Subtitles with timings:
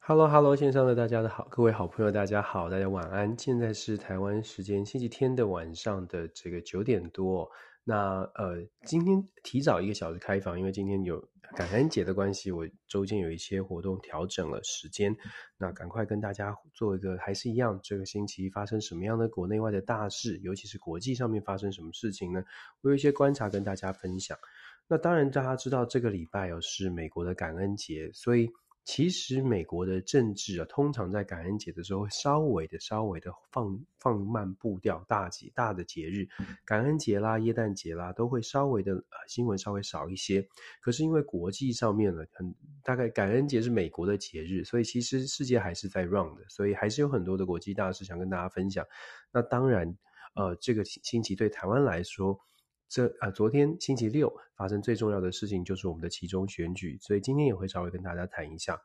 [0.00, 3.36] Hello，Hello，线上的大家的好，各位好朋友，大家好，大家晚安。
[3.38, 7.48] 现在是台湾时间星期天的晚上的这个九点多。
[7.84, 11.22] 那呃，今天提早一个小时开房，因为今天有
[11.56, 15.16] 感恩节的关系，我周间有一些活动调整了时间。
[15.56, 22.44] 那赶快跟大家做一个，还是一样，这个星期发生什么样的国内外的大事，尤其是国际上面发生什么事情呢？
[22.82, 24.38] 我有一些观察跟大家分享。
[24.86, 28.50] 那当然，大家知道这个礼拜哦是美国的感恩节，所以。
[28.88, 35.04] 其实美国的政治啊，通常在感恩节的时候会稍微的、稍微的放放慢步调。
[35.06, 36.26] 大节大的节日，
[36.64, 40.42] 感恩节啦、耶诞节啦，都会稍微的呃新闻稍微少一些。
[40.80, 48.82] 可是因为国际上面呢，很大概感恩节是美国的节日，所以其实世界还是在 run 的，所以还是有很多的国际大事想跟大家分享。
[49.30, 49.98] 那当然，
[50.34, 52.40] 呃，这个星期对台湾来说。
[52.88, 58.80] 这啊、昨天星期六发生最重要的事情就是我们的期中选举，所以今天也会稍微跟大家谈一下。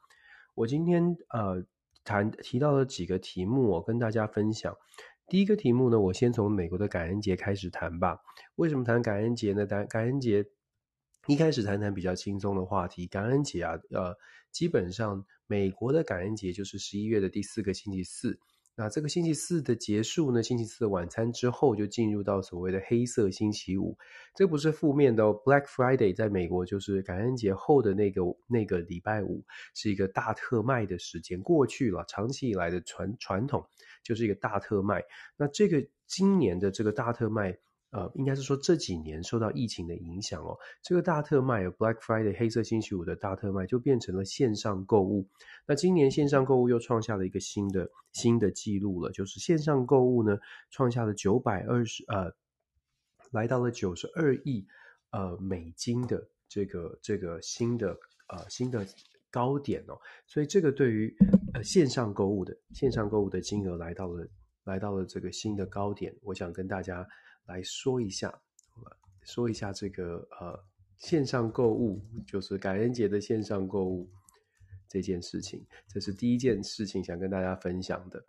[0.56, 1.64] 我今天呃
[2.04, 4.76] 谈提到了几个题目，我跟大家分享。
[5.28, 8.20] 第一个题目呢，我先从美国的感恩节开始谈吧。
[8.56, 9.66] 为什么谈感恩节呢？
[9.66, 10.46] 感恩节
[11.28, 13.08] 一开始谈谈比较轻松的话题。
[13.08, 14.18] 感恩节啊，呃，
[14.52, 18.38] 基本上美国的感恩节就是十一月的第四个星期四。
[18.76, 23.98] 那这个星期四的结束呢，星期四的晚餐之后就进入到所谓的黑色星期五，
[24.36, 25.34] 这不是负面的哦。
[25.46, 29.44] Black Friday 在美国就是感恩节后的那个那个礼拜五，
[29.76, 33.64] 是一个大特卖的时间，过去了，长期以来的传传统
[34.04, 35.04] 就是一个大特卖。
[35.38, 37.58] 那这个今年的这个大特卖。
[37.94, 45.28] 呃，应该是说这几年受到疫情的影响哦，这个大特卖有，Black Friday 黑色星期五的大特卖就变成了线上购物。
[45.68, 50.40] 那今年线上购物又创下了一个新的新的记录了，就是线上购物呢
[50.72, 52.34] 创下了九百二十呃，
[53.32, 54.66] 来到了九十二亿
[55.12, 57.96] 呃美金的这个这个新的
[58.28, 58.84] 呃新的
[59.30, 60.00] 高点哦。
[60.26, 61.16] 所以这个对于
[61.54, 64.28] 呃线上购物的线上购物的金额来到了
[64.64, 67.08] 来到了这个新的高点，我想跟大家。
[67.46, 68.42] 来说一下，
[69.24, 70.64] 说一下这个呃
[70.98, 74.10] 线上购物，就是感恩节的线上购物
[74.88, 78.24] 这件事情，这是第一件事情想跟大家分享的。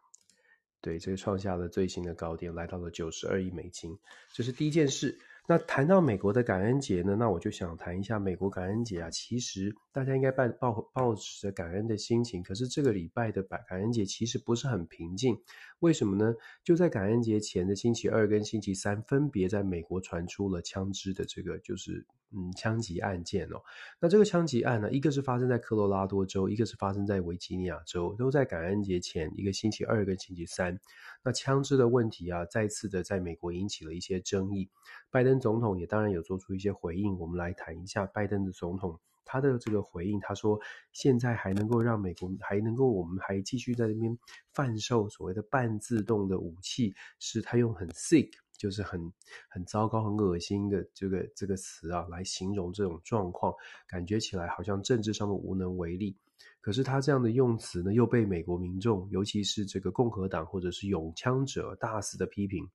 [0.81, 3.99] 对，这个创下了最新的高点，来到了九十二亿美金，
[4.35, 5.19] 这是第一件事。
[5.47, 9.11] 那谈到美国的感恩节呢，那我就想谈一下美国感恩节啊。
[9.11, 15.39] 其实大家应该抱抱抱着感恩的心情，可是这个礼拜的感感恩节其实不是很平静。
[15.85, 16.35] 为什么呢？
[16.65, 23.61] 就在感恩节前的星期二跟星期三，分别在美国传出了枪支的这个就是嗯枪击案件哦。
[24.01, 30.81] 那这个枪击案呢，一个是发生在科罗拉多州，一个是发生在维吉尼亚州，都在感恩节前一个星期二跟星期三。
[31.23, 34.71] 那枪支的问题啊，再次的在美国引起了一些争议。
[35.11, 40.19] 拜登总统也当然有做出一些回应，我们来谈一下拜登的总统他的这个回应。
[40.21, 40.61] 他说，
[40.93, 44.17] 现在还能够让美国还能够我们还继续在这边
[44.53, 49.13] 贩售所谓的半自动的武器，是他用很 sick，就是很
[49.49, 53.53] 很糟糕、很恶心的这个这个词啊来形容这种状况，
[53.87, 56.17] 感觉起来好像政治上面无能为力。
[56.61, 62.67] 可是他这样的用词呢，又被美国民众，尤其是这个共和党或者是拥枪者大肆的批评。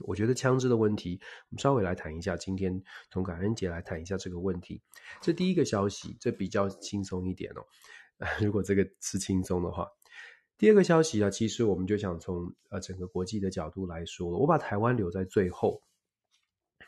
[0.00, 2.36] 我觉得枪支的问题，我们稍微来谈一下。
[2.36, 4.80] 今天从感恩节来谈一下这个问题。
[5.20, 7.64] 这第一个消息，这比较轻松一点哦。
[8.40, 9.88] 如果这个是轻松的话，
[10.58, 14.28] 第二个消息啊，其实我们就想从呃整个国际的角度来说。
[14.28, 15.82] 我把台湾留在最后。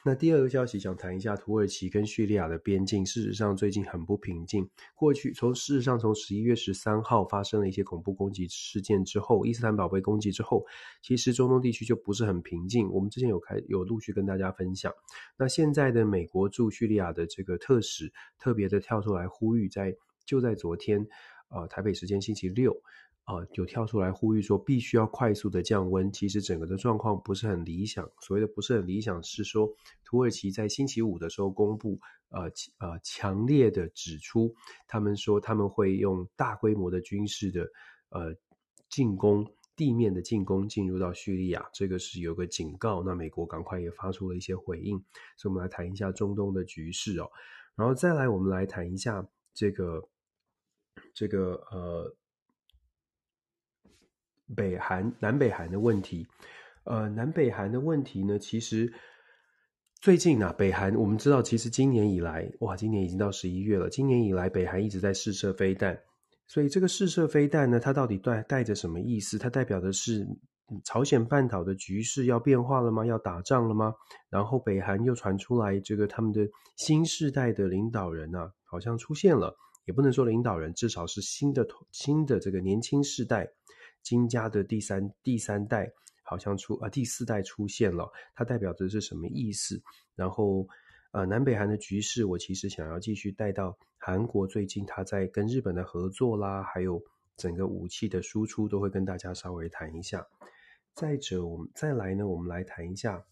[0.07, 4.65] 那第二个消息想谈一下土耳其跟叙利亚的边境，事实上最近很不平静。
[4.95, 10.65] 过去从事实上从十一月十三号发生了一些恐怖攻击事件之后，伊斯坦堡被攻击之后，
[11.03, 12.89] 其实中东地区就不是很平静。
[12.93, 14.93] 我们之前有开有陆续跟大家分享。
[15.37, 19.93] 那现在的美国驻叙利亚的这个特使特别的跳出来呼吁在，
[20.25, 21.05] 就在昨天，
[21.49, 22.81] 呃，台北时间星期六。
[23.27, 26.13] 啊，有跳出来呼吁说，必须要快速的降温。
[26.13, 28.09] 其实整个的状况不是很理想。
[28.21, 29.69] 所谓的不是很理想，是说
[30.05, 32.43] 土耳其在星期五的时候公布，呃
[32.79, 34.55] 呃，强烈的指出，
[34.87, 37.69] 他们说他们会用大规模的军事的
[38.11, 38.33] 呃
[38.89, 39.45] 进攻，
[39.75, 43.03] 地面的进攻进入到叙利亚，这个是有个警告。
[43.03, 44.97] 那美国赶快也发出了一些回应。
[45.37, 47.29] 所以，我们来谈一下中东的局势哦。
[47.75, 50.09] 然后再来，我们来谈一下这个
[51.13, 52.17] 这个呃。
[54.55, 56.27] 北韩、南北韩的问题，
[56.85, 58.93] 呃，南北韩的问题呢，其实
[60.01, 65.99] 最近啊，北韩我们知道，其实今年以来，哇，今年已经到十一月了，今年以来，北韩一直在试射飞弹，
[66.47, 69.37] 所以这个试射飞弹呢，它到底带带着什么意思？
[69.39, 70.25] 它代表的是
[70.85, 73.05] 朝鲜半岛的局势要变化了吗？
[73.05, 73.95] 要打仗了吗？
[74.29, 76.47] 然后北韩又传出来这个他们的
[76.77, 79.57] 新世代的领导人啊，好像出现了，
[79.87, 83.49] 也不能说领导人，至少是新的新的这个年轻世代，
[84.07, 85.91] 金家的第三第三代
[86.23, 89.83] 好像出啊第四代出现了，它代表的是什么意思？
[90.15, 90.69] 然后
[91.11, 97.03] 呃南北韩的局势，我其实想要继续带到韩国最近他在跟日本的合作啦，还有
[97.37, 100.25] 整个武器的输出都会跟大家稍微谈一下。
[100.95, 103.27] 再者，我们再来呢，我们来谈一下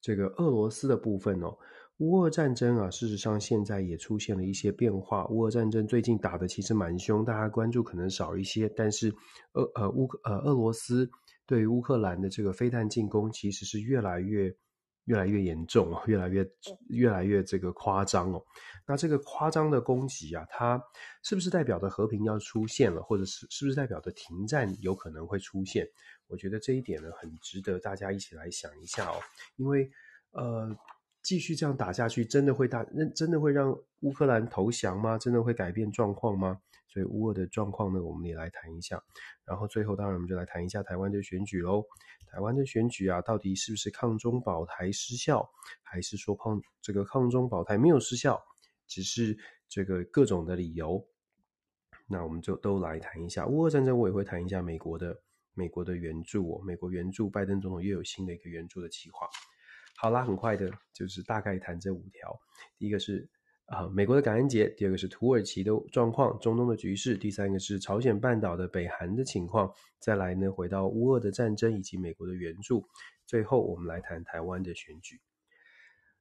[0.00, 1.58] 这个俄罗斯的部分哦。
[2.00, 5.26] 乌俄战争啊，事实上现在也出现了一些变化。
[5.28, 9.14] 乌俄战争最近打得其实蛮凶，大家关注可能少一些，但是
[9.52, 11.08] 俄呃乌呃俄罗斯
[11.46, 14.54] 对于乌克兰的这个飞弹进攻，其实是越来越。
[15.06, 16.46] 越来越严重哦，越来越
[16.88, 18.40] 越来越这个夸张哦。
[18.86, 20.80] 那这个夸张的攻击啊，它
[21.24, 25.84] 是不是代表着和平要出现了，或者是是不是代表着停战有可能会出现？
[26.28, 29.14] 我觉得这一点呢，很值得大家一起来想一下哦。
[29.56, 29.90] 因为
[30.32, 30.70] 呃，
[31.22, 32.84] 继续这样打下去，真的会大，
[33.14, 35.18] 真的会让乌克兰投降吗？
[35.18, 36.60] 真的会改变状况吗？
[36.88, 39.00] 所以乌俄的状况呢，我们也来谈一下。
[39.44, 41.84] 然后最后，当然我们就来谈一下台湾的选举喽。
[42.32, 45.48] 台湾的选举啊，到底是不是抗中保台失效，
[45.82, 48.40] 还是说抗这个抗中保台没有失效，
[48.86, 49.36] 只是
[49.68, 51.06] 这个各种的理由？
[52.08, 55.16] 那我们就都来谈一下乌俄战争，我也会谈一下美国的
[55.54, 59.28] 美国的援助哦，美国援助拜登总统又有新的一个援助的计划。
[60.00, 62.40] 好啦，很快的，就是大概谈这五条。
[62.78, 63.28] 第一个是。
[63.66, 72.84] 啊，美国的感恩节，第二个是土耳其的状况，中东的局势，第三个是朝鲜半岛的北韩的情况，再来呢，回到乌俄的战争以及美国的援助，
[73.26, 75.20] 最后我们来谈台湾的选举。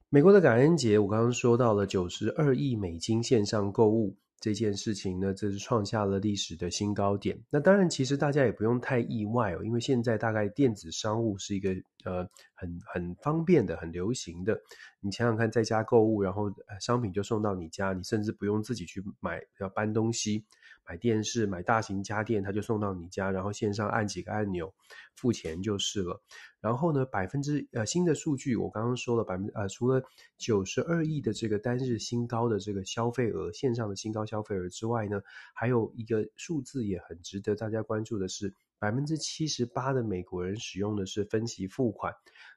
[0.10, 4.16] 美国的感恩节，我刚刚说到了九十二亿美金线上购物。
[4.42, 7.38] 这件事情呢，这是创下了历史的新高点。
[7.50, 11.72] 那当然，其实大家也不用太意外哦，因为现在大概电子商务是一个
[12.06, 12.26] 呃
[12.60, 14.60] 很很方便的、很流行的。
[15.00, 20.46] 你想想看，在家购物，然后商品就送到你家，你甚至不用自己去买，要搬东西。
[20.86, 24.74] 买电视、买大型家电，他就送到你家，然后线上按几个按钮，
[25.14, 26.20] 付钱就是了。
[26.60, 30.04] 然后呢，百分之呃新的数据，我刚刚说了百分之呃，除了
[30.40, 35.22] 九十二亿的这个单日新高的这个消费额，线上的新高消费额之外呢，
[35.54, 42.14] 还有一个数字也很值得大家关注的是，百分之七十八的美国人使用的是分期付款。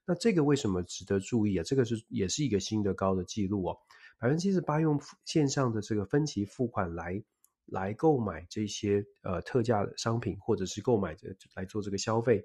[0.07, 1.63] 那这个为什么值得注意啊？
[1.63, 3.77] 这个是也是一个新的高的记录哦，
[4.19, 7.23] 百分之七十八用线上的这个分期付款来。
[7.67, 12.45] 来购买这些呃特价商品，或者是购买这来做这个消费。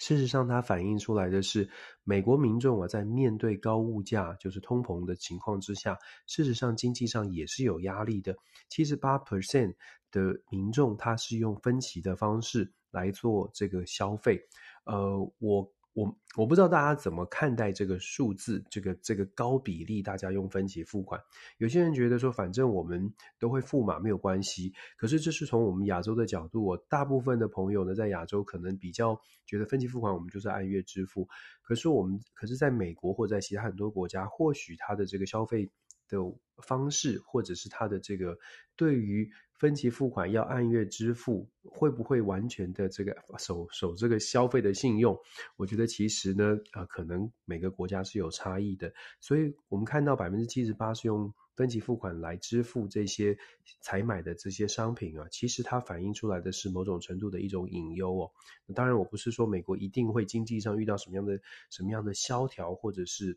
[0.00, 1.68] 事实上，它反映出来的是
[2.02, 8.34] 美国民众啊，在面对高物价，就是通膨的情况之下，事实上经济上也是有压力的。
[8.68, 9.74] 七十八 percent
[10.10, 14.40] 的民众，他是用分期的方式来做这个消费。
[14.84, 15.70] 呃，我。
[15.92, 21.20] 我我不知道大家怎么看待这个数字，这个这个高比例，大家用分期付款。
[21.58, 24.72] 有些人觉得说，反正我们都会付嘛，没有关系。
[24.96, 31.28] 可是这是从我们亚洲的角度，我大部分的朋友呢，在亚洲可能比较觉得分期付款，我们就是按月支付。
[31.62, 35.68] 可是我们，可是在美国或在其他很多国家，或许他的这个消费
[36.10, 36.18] 的
[36.62, 38.36] 方式，或者是他的这个
[38.76, 39.30] 对于。
[39.60, 45.14] 分期付款要按月支付，会不会完全的这个守守这个消费的信用？
[45.56, 48.90] 我觉得其实呢，呃，可能每个国家是有差异的。
[49.20, 53.36] 所以我们看到百分之七十八是用分期付款来支付这些
[53.82, 58.32] 采买的这些商品啊，其实它反映出来的是某种程度的一种隐忧哦。
[58.74, 61.38] 当然，我不是说美国一定会经济上遇到什么样的
[61.68, 63.36] 什么样的萧条，或者是。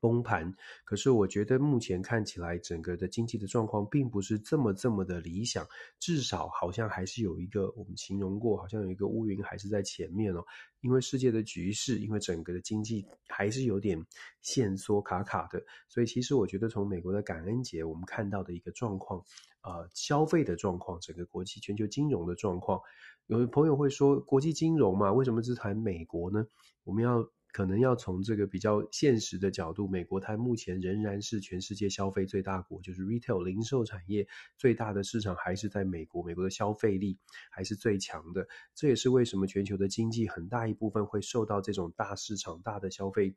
[0.00, 5.66] 崩盘，可是我觉得目前看起来，整个的经济的状况并不是这么这么的理想，
[5.98, 10.44] 至少好像还是有一个我们形容过，好像有一个乌云还是在前面哦。
[10.80, 14.00] 因为世界的局势，因为整个的经济还是有点
[14.40, 19.20] 限缩卡卡的，所以其实我觉得从美国的感恩节我们看到的一个状况，
[19.62, 22.80] 呃，消费的状况，整个国际全球金融的状况，
[23.26, 26.46] 有的朋友会说国际金融嘛，为什么只谈美国呢？
[26.84, 27.28] 我们要。
[27.52, 34.26] 可能要从这个比较现实的角度，美国它目前仍然是全世界消费最大国，就是 retail 零售产业
[34.56, 37.18] 最大的市场还是在美国，美国的消费力
[37.50, 38.46] 还是最强的。
[38.74, 43.34] 这也是为什么全球的经济很大一部分会受到这种大市场、大的消费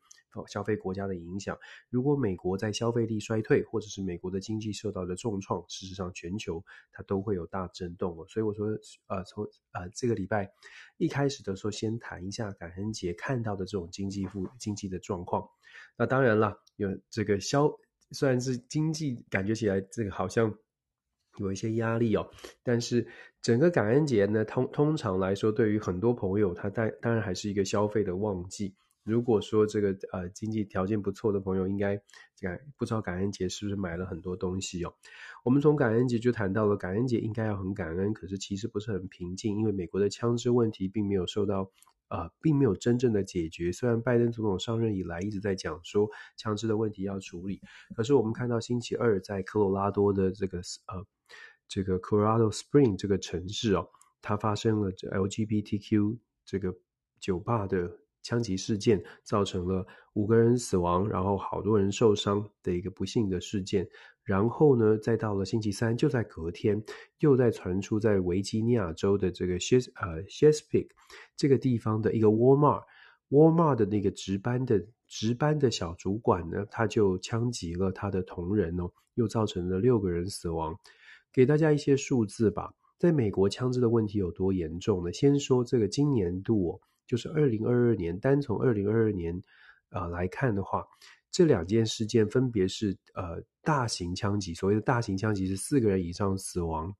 [0.47, 1.57] 消费国家的影响。
[1.89, 8.11] 如果美国在消费力衰退，或者是美国的经济受到了重创，事实上全球它都会有大震动。
[8.27, 8.67] 所以我说，
[9.07, 10.51] 呃，从呃这个礼拜
[11.01, 15.49] 一开始的时候，先谈一下感恩节看到的这种经济负经济的状况，
[15.97, 17.71] 那当然了，有这个消，
[18.11, 20.55] 虽然是经济感觉起来这个好像
[21.39, 22.29] 有一些压力哦。
[22.61, 23.07] 但是
[23.41, 28.75] 整个感恩节呢，通通常来说，对于很多朋友，他当当然还是一个消费的旺季。
[29.03, 31.99] 如果说这个呃经济条件不错的朋友，应该
[32.39, 34.93] 感不知道感恩节是不是买了很多东西哦。
[35.43, 41.71] 我们从感恩节就谈到了感恩节应该要很感恩，可是其实不是很平静，因为美国的枪支问题并没有受到
[42.09, 43.71] 呃并没有真正的解决。
[43.71, 47.59] 虽然拜登总统上任以来一直在讲说枪支的问题要处理，
[47.95, 51.03] 可是我们看到星期二在科罗拉多的这个呃
[51.67, 53.89] 这个 Colorado Spring 这个城市哦，
[54.21, 56.75] 它发生了 LGBTQ 这个
[57.19, 57.97] 酒吧的。
[58.23, 63.87] 枪击事件造成了五个人死亡，然后好多人受伤的一个不幸的事件。
[64.23, 66.81] 然后呢，再到了星期三，就在隔天，
[67.19, 70.89] 又在传出在维吉尼亚州的这个谢呃 s h e s p e a k
[71.35, 80.77] 这个地方的一个 Walmart，Walmart 的那个值班的值班的小主管呢，他就枪击了他的同仁哦，又造成了六个人死亡。
[81.33, 85.11] 给大家一些数字吧，在美国枪支的问题有多严重呢？
[85.11, 86.79] 先说这个今年度。
[87.11, 89.37] 就是二零二二年，单从二零二二年，
[89.89, 90.87] 呃来看的话，
[91.29, 96.95] 这两件事件分别是呃大型枪击，所谓的大型枪击是四个人以上死亡，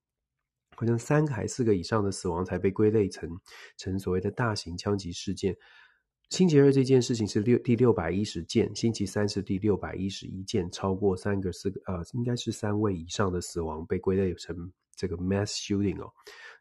[0.75, 3.30] 好像三个还四个以上的死亡才被归类成
[3.77, 5.56] 成所谓的大型枪击事件。
[6.30, 16.12] 星期二这件事情是六第六百一十件，星期三是第六百一十一件，超过三个四个呃应该是三位以上的死亡被归类成这个 mass shooting 哦，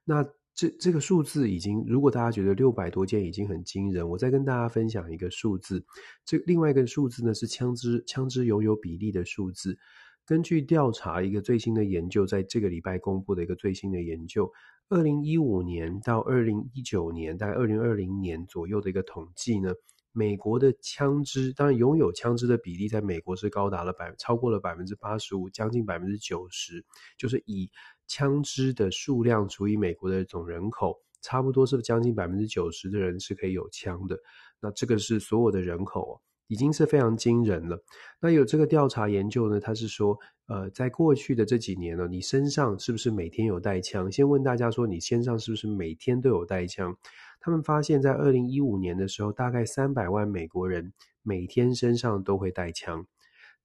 [0.04, 0.24] 那。
[0.60, 5.82] 这这个数字已经，如果大家觉得六百多件已经很惊人，我再跟大家分享一个数字。
[6.26, 9.78] 这另外一个数字呢是枪支枪支拥有比例的数字。
[10.26, 14.52] 根据调查一个最新的研究，在这个礼拜公布的一个最新的研究，
[14.90, 19.72] 二零一五年到二零一九年，大概二零二零年左右的一个统计呢，
[20.12, 26.84] 美国的枪支，当然拥有枪支的比例在美国是高达了百超过了百分之八十五，将近百分之九十，
[27.16, 27.70] 就是以。
[28.10, 34.18] 枪支的数量除以美国的总人口，差不多是将近百分之九十的人是可以有枪的。
[34.60, 37.80] 那这个是所有的人口，已经是非常惊人了。
[38.20, 44.10] 那有这个调查研究呢，他是说，呃，在过去的这几年呢，你身上是不是每天有带枪？
[44.10, 46.96] 先问大家说，你身上是不是每天都有带枪？
[47.38, 53.06] 他们发现，在二零一五年的时候，大概三百万美国人每天身上都会带枪。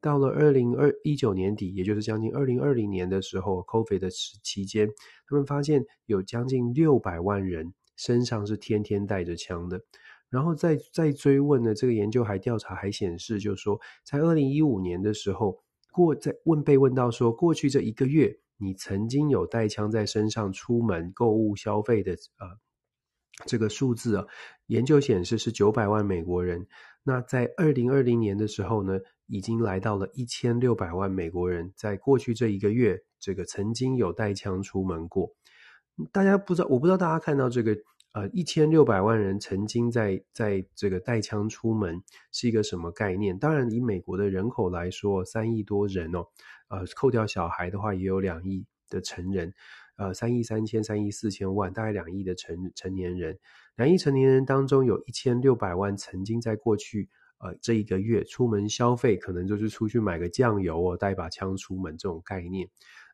[0.05, 4.87] 到了二零二一九年底，也就是将近二零二零年的时候，COVID 的期间，
[5.27, 9.81] 他们发现有将近六百万人身上是天天带着枪的。
[10.29, 22.47] 然后再再追问呢，这个研究还调查还显示，就是说，在二零一五年的时候，过在问被问到说，过去这一个月，你曾经有带枪在身上出门购物消费的呃
[23.47, 24.25] 这个数字啊，
[24.67, 26.67] 研究显示是九百万美国人。
[27.01, 35.31] 那在二零二零年的时候呢，已经来到了一千六百万美国人，在过去这一个月，这个曾经有带枪出门过。
[36.11, 37.75] 大家不知道，我不知道大家看到这个
[38.13, 42.01] 呃一千六百万人曾经在在这个带枪出门
[42.31, 43.37] 是一个什么概念？
[43.39, 46.27] 当然，以美国的人口来说，三亿多人哦，
[46.67, 49.53] 呃，扣掉小孩的话，也有两亿的成人，
[49.97, 53.39] 呃，三亿三千、三亿四千万，大概两亿的成成年人。
[53.77, 57.09] 两亿成年人当中，有一千六百万曾经在过去
[57.45, 62.67] 呃这一个月出门消费，可能就是出去买个酱油哦，带把枪出门这种概念。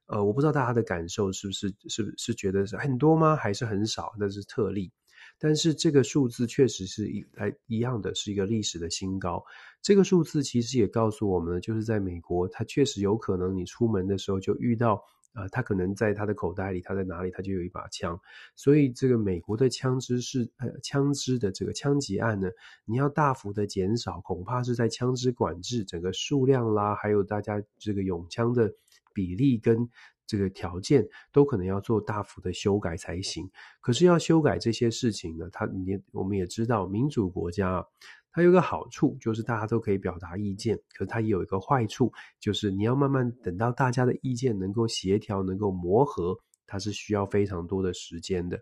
[0.07, 3.35] 呃，我不知道大家的感受是不是是是，觉得是很多吗？
[3.35, 4.13] 还是很少？
[4.17, 4.91] 那是特例。
[5.37, 9.43] 但是这个数字确实是一来一样的，是一个历史的新高。
[9.81, 15.03] 这个数字其实也告诉我们，就是在美国，它确实有可能你出门的时候就遇到。
[15.33, 18.19] 呃，他可能在他的口袋里，他在哪里，他就有一把枪。
[18.55, 22.49] 所以，这个美国的枪支是呃，枪支的这个枪击案呢，
[22.85, 28.73] 你要大幅的减少，恐怕是在枪支管制整个数量啦，还有大家这个拥枪的
[29.13, 29.89] 比例跟
[30.27, 33.49] 这个条件，都可能要做大幅的修改才行。
[33.79, 37.87] 可是要修改这些事情呢，他你我们也知道，民主国家。
[38.31, 40.79] 它有个好处，就是大家都可以表达意见。
[40.97, 48.59] 可它也有一个坏处，就是你要慢慢等到大家的意见能够协调、能够磨合，它是需要非常多的时间的。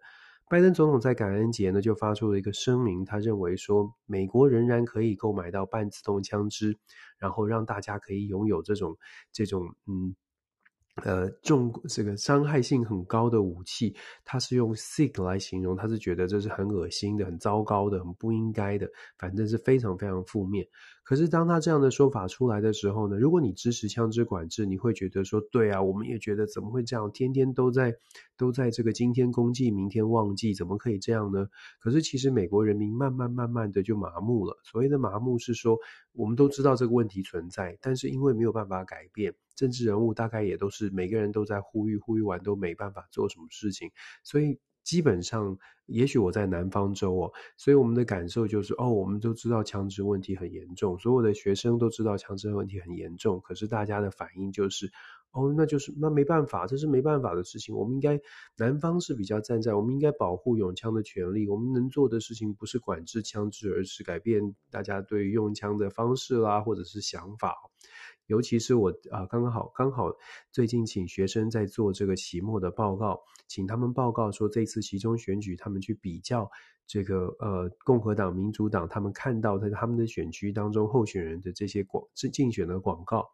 [0.50, 6.78] 拜登总统在感恩节呢，就发出了一个声明，他认为说，美国仍然可以购买到半自动枪支，
[7.20, 8.98] 然后让大家可以拥有这种
[9.32, 10.16] 这种嗯。
[11.04, 18.88] 呃，重这个伤害性很高的武器，他是用 sick 来形容，他是觉得这是很恶心的、很糟糕的、很不应该的，
[19.18, 20.66] 反正是非常非常负面。
[21.10, 27.96] 可是当他这样的说法出来的时候呢，如果你支持枪支管制，你会觉得说，对啊，我们也觉得怎么会这样，天天都在
[28.38, 31.48] 都在这个今天公祭，明天忘记，怎么可以这样呢？
[31.80, 34.56] 可是其实美国人民慢慢慢慢的就麻木了。
[34.64, 35.80] 所谓的麻木是说，
[36.14, 43.90] 我们都知道这个问题存在，但是因为没有办法改变，政治人物大概也都是每个人都在呼吁，呼吁完都没办法做什么事情，
[44.24, 44.60] 所以。
[44.84, 54.92] 基本上，也许我在南方州哦，所以我们的感受就是，哦，我们都知道枪支问题很严重，所有的学生都知道枪支问题很严重，可是大家的反应就是，
[55.32, 57.76] 哦，那就是那没办法，这是没办法的事情。
[57.76, 58.20] 我们应该
[58.58, 61.48] 南方是比较站在，我们应该保护拥枪的权利。
[61.48, 67.56] 我们能做的事情不是管制枪支，而是改变大家对用枪的方式啦，或者是想法。
[68.30, 70.14] 尤其是我啊，刚刚好刚好
[70.52, 76.48] 最近请学生在做这个期末的报告，请他们报告说这次期中选举他们去比较
[76.86, 83.28] 这个呃共和党、民主党，他们看到在他们的选区当中候选人的这些广这竞选的广告，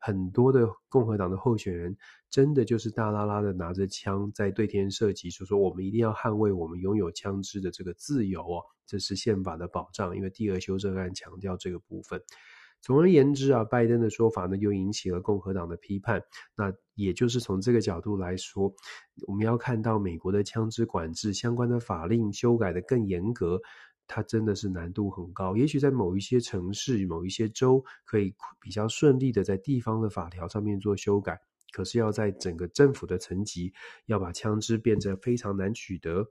[0.00, 1.96] 很多的共和党的候选人
[2.28, 12.20] 真的就是大拉拉的拿着枪在对天射击，说说我们一定要捍卫我们拥有枪支的这个自由哦，这是宪法的保障，因为第二修正案强调这个部分。
[12.82, 16.22] 总而言之啊，拜登的说法呢，又引起了共和党的批判。
[16.56, 18.74] 那也就是从这个角度来说，
[19.26, 23.60] 我们要看到美国的枪支管制相关的法令修改得更严格，
[24.06, 25.56] 它真的是难度很高。
[25.56, 31.38] 也许在某一些城市、某一些州可以比较顺利的在地方的法条上面做修改，
[31.72, 33.72] 可是要在整个政府的层级，
[34.06, 36.26] 要把枪支变得非常难取得。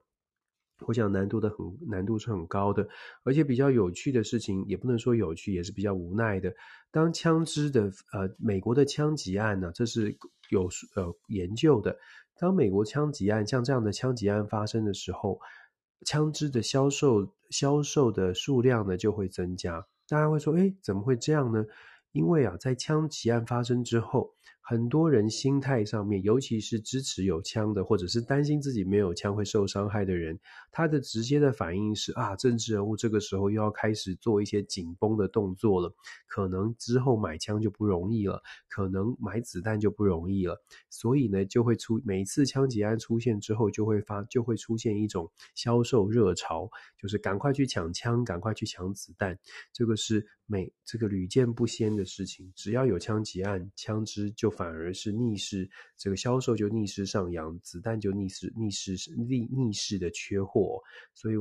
[0.87, 1.57] 我想难度的很，
[1.87, 2.87] 难度是很高的，
[3.23, 6.53] 而且比较有趣的事情，也不能说有趣，也是比较无奈的。
[6.91, 10.17] 当枪支的呃，美国的枪击案呢，这是
[10.49, 11.97] 有呃研究的。
[12.39, 15.39] 当美国枪击案像这样的枪击案发生的时候，
[16.05, 19.85] 枪支的销售销售的数量呢就会增加。
[20.07, 21.65] 大家会说，诶，怎么会这样呢？
[22.11, 24.33] 因为啊，在枪击案发生之后，
[24.69, 30.39] 很多人心态上面，尤其是支持有枪的，或者是担心自己没有枪会受伤害的人，
[30.71, 35.91] 他的直接的反应是啊，政治人物这个时候又要开始做一些紧绷的动作了，
[36.27, 40.61] 可能之后买枪就不容易了，可能买子弹就不容易了，
[40.91, 49.35] 所以呢，就会出每次枪击案出现之后，就会发就会出现一种销售热潮，就是赶快去抢枪，赶快去抢子弹，
[49.73, 54.53] 这个是每这个屡见不鲜的事情，只要有枪击案，枪支就。
[54.59, 60.77] 反而是逆势，这个销售就逆势上扬，子弹就逆势逆势逆逆势的缺货，
[61.13, 61.35] 所以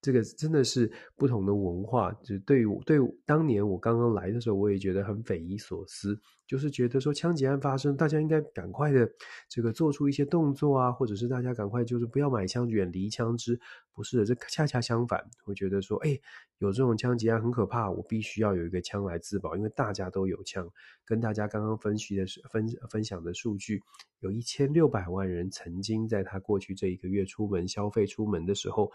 [0.00, 2.12] 这个真的是不同的文化。
[2.24, 6.18] 就对于对当年我刚刚来的时候，我也觉得很匪夷所思。
[6.46, 9.06] 就是觉得说枪击案发生，大家应该赶快的
[9.50, 13.60] 这个做出一些动作啊，或者是大家赶快就是不要买枪，远离枪支。
[13.92, 16.18] 不是的，这恰恰相反，我觉得说，哎，
[16.58, 20.66] 有这种枪击案很可怕，我必须要有一个枪来自保，因为大家都有枪。
[21.04, 23.82] 跟大家刚刚分析的分分享的数据，
[24.20, 28.90] 有一千六百万人曾经在他过去这一个月出门消费出门的时候。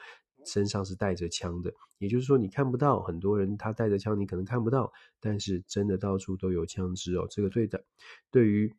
[0.45, 7.27] 身上是带着枪的，也就是说你看不到很多人他带着枪，你可能看不到，但是真的到处都有枪支哦。
[7.29, 7.83] 这个对的，
[8.31, 8.73] 对于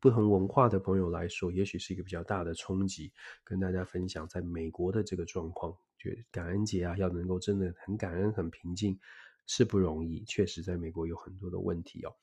[0.00, 3.12] 不同文化的朋友来说，也许是一个比较大的冲击。
[3.42, 8.98] 跟大家分享在美国的这个状况，就感恩节啊，要能够真的很感恩、很平静
[9.46, 10.22] 是不容易。
[10.24, 12.14] 确实，在美国有很多的问题哦。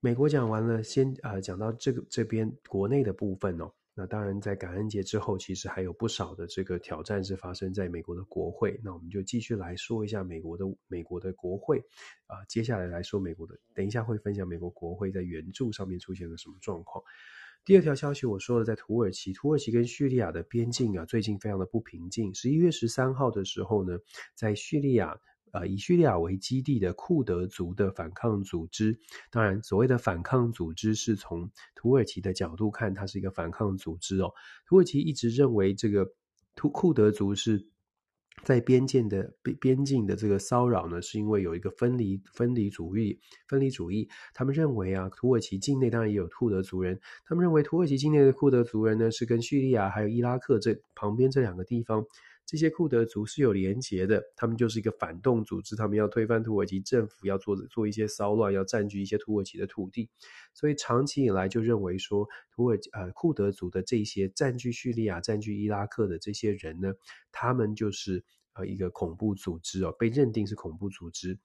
[0.00, 3.72] 美国讲完了，先啊、讲到这个这边国内的部分哦。
[4.00, 8.80] 那当然，在感恩节之后，其实还有不少的这个挑战是发生在美国的国会。
[8.84, 11.80] 那我们就继续来说一下美国的美国的国会
[12.28, 17.02] 啊、接下来来说美国的，等一下会分享美国国会在援助上面出现了什么状况。
[17.64, 22.32] 第二条消息我说了，在土耳其，土耳其跟叙利亚的边境啊，最近非常的不平静。
[22.36, 23.98] 十一月十三号的时候呢，
[24.36, 25.18] 在叙利亚。
[25.52, 28.98] 呃，以叙利亚为基地的库德族的反抗组织，
[29.30, 34.32] 当然，所谓的反抗组织是从土耳其的角度看，它是一个反抗组织哦。
[34.66, 36.12] 土耳其一直认为这个
[36.56, 37.68] 库库德族是
[38.44, 44.08] 在边境的边边境的这个骚扰呢，是因为有一个分离分离主义分离主义。
[44.32, 52.04] 他们认为啊，土耳其境内当然也有库德族人，他们认为土耳其境内的库德族人呢，是跟叙利亚还有伊拉克这旁边这两个地方。
[52.48, 60.08] 这些库德族是有连结的，他们就是一个反动组织，他们要推翻土耳其政府，要做做一些骚乱，要占据一些土耳其的土地，
[60.54, 66.94] 所以长期以来就认为说，土耳其呃库德族的这些占据叙利亚、占据伊拉克的这些人呢，
[67.30, 71.38] 他们就是呃一个恐怖组织哦，被认定是恐怖组织。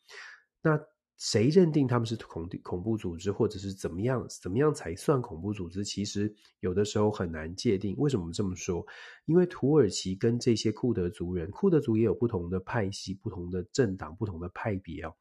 [0.61, 0.79] 那
[1.23, 4.27] 谁认定他们是恐恐怖组织，或者是怎么样？
[4.41, 5.81] 怎么样才算恐怖组织？
[5.81, 7.95] 其实有的时候很难界定。
[7.97, 8.85] 为什么这么说？
[9.25, 15.15] 因为土耳其跟这些库德族人，库德族也有不同的派系、不同的政党、不同的派别哦。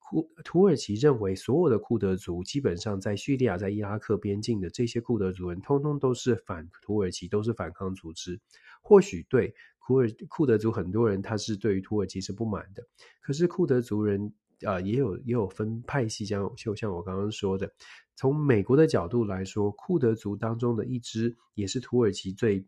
[0.00, 8.40] 库土耳其认为所有的库德族基本上在叙利亚、在伊拉克边境的这些库德族人，通通都是反土耳其，都是反抗组织。
[8.82, 12.82] 或许对库尔库德族很多人他是对于土耳其是不满的，
[13.20, 17.72] 可是库德族人、呃、也有也有分派系，像就像我刚刚说的，
[18.16, 22.66] 从美国的角度来说，库德族当中的一支也是土耳其最。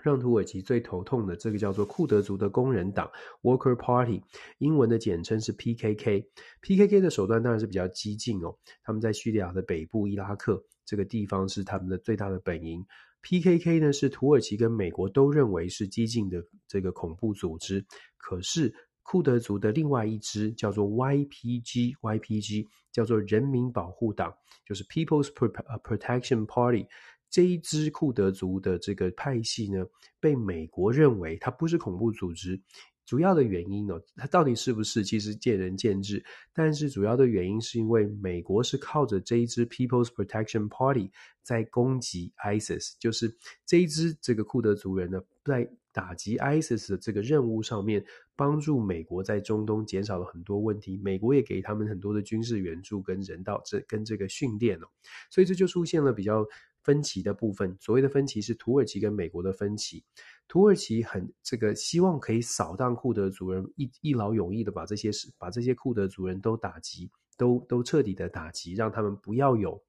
[0.00, 3.10] 让土耳其最头痛的这个叫做库德族的工人党
[3.42, 4.22] （Worker Party），
[4.58, 6.24] 英文的简称是 PKK。
[6.62, 8.56] PKK 的手段当然是比较激进哦。
[8.84, 12.86] 他们在叙利亚的北部伊拉克这个地方是他们的最大的本营。
[13.22, 17.84] PKK 呢是土耳其跟美国都认为是激进的这个恐怖组织。
[18.16, 18.72] 可是
[19.10, 26.86] 库德族的另外一支叫做 YPG，YPG 叫做人民保护党，就是 People's Protection Party。
[27.30, 29.86] 这一支库德族的这个派系呢，
[30.20, 32.60] 被美国认为它不是恐怖组织，
[33.06, 36.22] 主要的原因呢，它到底是不是，其实见仁见智。
[36.52, 41.10] 但是主要的原因是因为美国是靠着这一支 People's Protection Party
[41.42, 48.04] 在攻击 ISIS，就是这一支这个库德族人呢，在打击 ISIS 的这个任务上面，
[48.38, 50.96] 帮助美国在中东减少了很多问题。
[51.04, 54.86] 美国也给他们很多的军事援助跟人道这跟这个训练哦，
[55.28, 56.46] 所以这就出现了比较。
[56.84, 60.02] 分歧的部分，所谓的分歧是土耳其跟美国的分歧。
[60.46, 69.82] 土耳其很这个希望可以扫荡库德族人，一一劳永逸的把这些事，把这些库德族人都打击，都都彻底的打击，让他们不要有。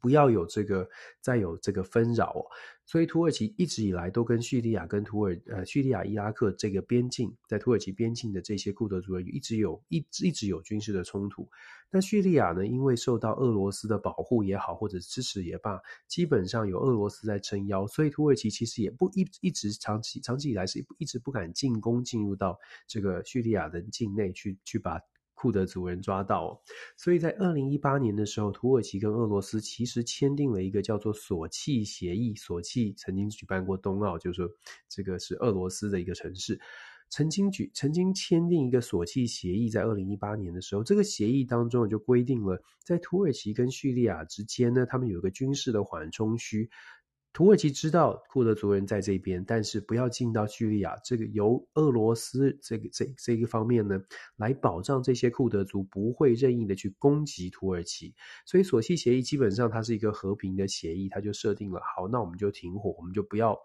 [0.00, 0.88] 不要有这个
[1.20, 2.42] 再有这个纷扰哦，
[2.86, 11.48] 所以土耳其一直以来都跟叙利亚、跟土耳呃叙利亚、伊拉克这个边境，在土耳其边境的这些库德族人一直有一直一直有军事的冲突。
[11.90, 25.00] 那叙利亚呢，因为受到俄罗斯的保护也好，或者支持也罢，基本上有俄罗斯在撑腰，所以土耳其其实也不一一直长期长期以来是一直不敢进攻进入到这个叙利亚的境内去去把。
[25.38, 26.60] 库德族人抓到，
[26.96, 32.34] 所以在二零一八年的时候，土耳其跟俄罗斯其实签订了一个叫做索契协议。
[32.34, 34.50] 索契曾经举办过冬奥，就是说
[34.88, 36.60] 这个是俄罗斯的一个城市，
[37.08, 46.68] 曾经举曾经签订一个索契协议，在二零一八年的时候，这个协议当中就规定了，在土耳其跟叙利亚之间呢，他们有一个军事的缓冲区。
[47.32, 50.96] 土耳其知道库德族人在这边，但是不要进到叙利亚。
[51.04, 54.00] 这个由俄罗斯这个这这一个方面呢，
[54.36, 58.14] 来保障这些库德族不会任意的去攻击土耳其。
[58.44, 63.56] 所以索契协议基本上它是一个和平的协议，它就设定了好，那我们就停火，我们就不要。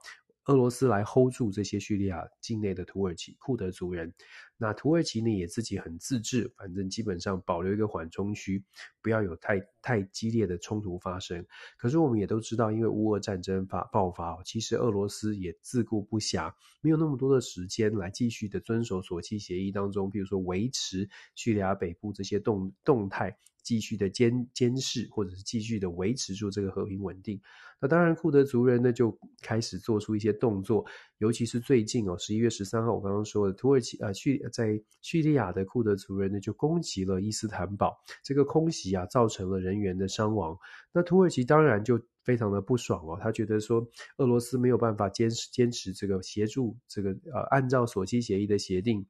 [0.46, 4.14] 俄罗斯来 hold 住这些叙利亚境内的土耳其库德族人，
[4.58, 8.64] 那土耳其呢也自己很自治，反正基本上保留一个缓冲区，
[9.02, 11.46] 不要有太太激烈的冲突发生。
[11.78, 23.38] 可是我们也都知道，因为乌俄战争发爆发，其实俄罗斯也自顾不暇，没有那么多的时间来继续的遵守索契协议当中，比如说维持叙利亚北部这些动动态。
[23.64, 27.42] 继续的监监视，或者是继续的维持住这个和平稳定。
[27.80, 30.86] 那当然，库德族人呢就开始做出一些动作，
[31.18, 40.58] 尤其是最近哦，十一月十三号，我刚刚说的，土耳其啊，叙在叙利亚的库德族人呢就攻击了伊斯坦堡，这个空袭啊造成了人员的伤亡。
[40.94, 43.86] 那土耳其当然就非常的不爽哦，他觉得说
[44.18, 49.06] 俄罗斯没有办法坚持坚持这个协助这个呃按照索契协议的协定。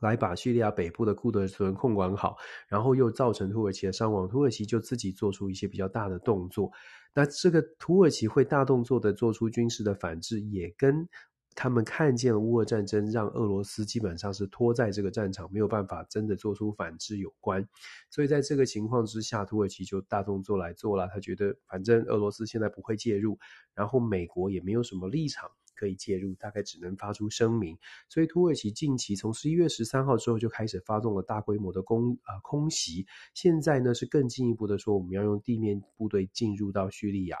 [0.00, 2.36] 来把叙利亚北部的库德族人控管好，
[2.66, 6.72] 然后又造成土耳其的伤亡，土耳其就自己做出一些比较大的动作。
[7.14, 11.08] 那这个土耳其会大动作的做出军事的反制，也跟
[11.56, 17.68] 他们看见了乌俄战争让俄罗斯基本上是拖在这个战场，没有办法真的做出反制有关。
[18.08, 21.08] 所以在这个情况之下，土耳其就大动作来做了。
[21.08, 23.36] 他觉得反正俄罗斯现在不会介入，
[23.74, 25.50] 然后美国也没有什么立场。
[25.80, 27.78] 可以介入，大概只能发出声明。
[28.10, 33.06] 所以土耳其近期从十一月十三号之后就开始发动了大规模的攻啊、呃、空袭。
[33.32, 37.38] 现在呢是更进一步的说，我们要用地面部队进入到叙利亚。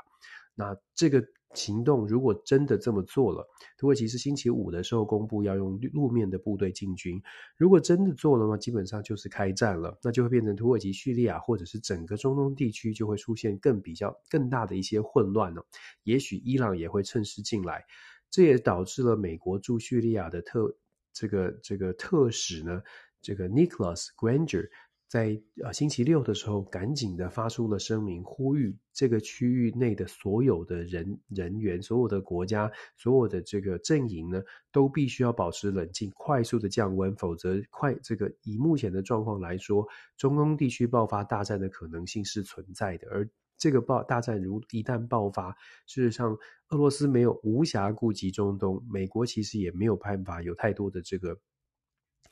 [0.54, 1.22] 那这个
[1.54, 3.46] 行动如果真的这么做了，
[3.78, 7.20] 土耳其是星期五的时候公布要用路面的部队进军。
[7.56, 15.64] 如果真的做了嘛，基本上就是开战了，那就会变成土耳其、叙利亚或者是整个中东地区就会出现更比较更大的一些混乱了。
[16.04, 17.84] 也许伊朗也会趁势进来。
[18.30, 20.76] 这也导致了美国驻叙利亚的特
[21.12, 22.82] 这个这个特使呢，
[23.20, 24.68] 这个 Nicholas Granger
[25.08, 34.40] 在呃星期六的时候，赶紧的发出了声明，呼吁这个区域内的所有的人人员、所有的国家、所有的这个阵营呢，
[34.70, 39.84] 都必须要保持冷静，快速的降温，否则快这个以目前的状况来说，
[40.16, 43.28] 中东地区爆发大战的可能性是存在的，而。
[43.60, 45.54] 这个爆大战如一旦爆发，
[45.86, 46.36] 事实上，
[46.70, 51.38] 俄罗斯没有无暇顾及中东，美国其实也没有办法有太多的这个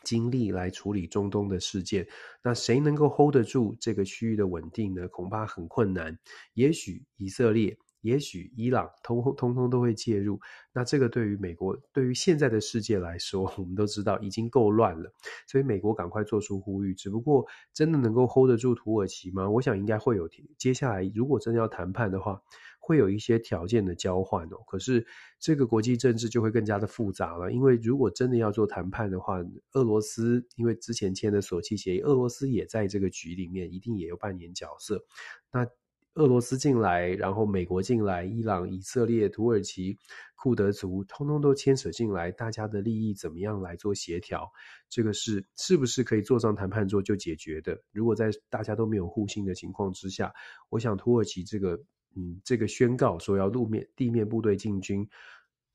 [0.04, 2.08] 精力来处理中东的事件，
[2.42, 5.06] 那谁能够 hold 得住这个区域的稳定呢？
[5.08, 6.18] 恐怕很困难。
[6.54, 10.40] 也许以色列，也许伊朗，通通通都会介入。
[10.72, 15.12] 那这个对于美国，对于现在的世界来说，我们都知道已经够乱了。
[15.46, 16.94] 所以美国赶快做出呼吁。
[16.94, 19.48] 只不过，真的能够 hold 得住土耳其吗？
[19.50, 20.28] 我想应该会有。
[20.56, 22.40] 接下来，如果真的要谈判的话，
[22.78, 25.06] 会有一些条件的交换哦，可是
[25.38, 27.50] 这个国际政治就会更加的复杂了。
[27.52, 29.38] 因为如果真的要做谈判的话，
[29.72, 35.04] 俄罗斯因为之前签的索契协议，俄罗斯也在这个局里面，一定也有扮演角色。
[35.52, 35.66] 那
[36.14, 39.96] 俄罗斯进来，然后美国进来，伊朗、以色列、土耳其、
[40.34, 44.50] 库德族，通通都牵扯进来，大家的利益怎么样来做协调？
[44.88, 47.80] 这个是是不是可以坐上谈判桌就解决的？
[47.92, 50.32] 如果在大家都没有互信的情况之下，
[50.70, 51.80] 我想土耳其这个。
[52.16, 55.06] 嗯，这个宣告说要路面、地面部队进军，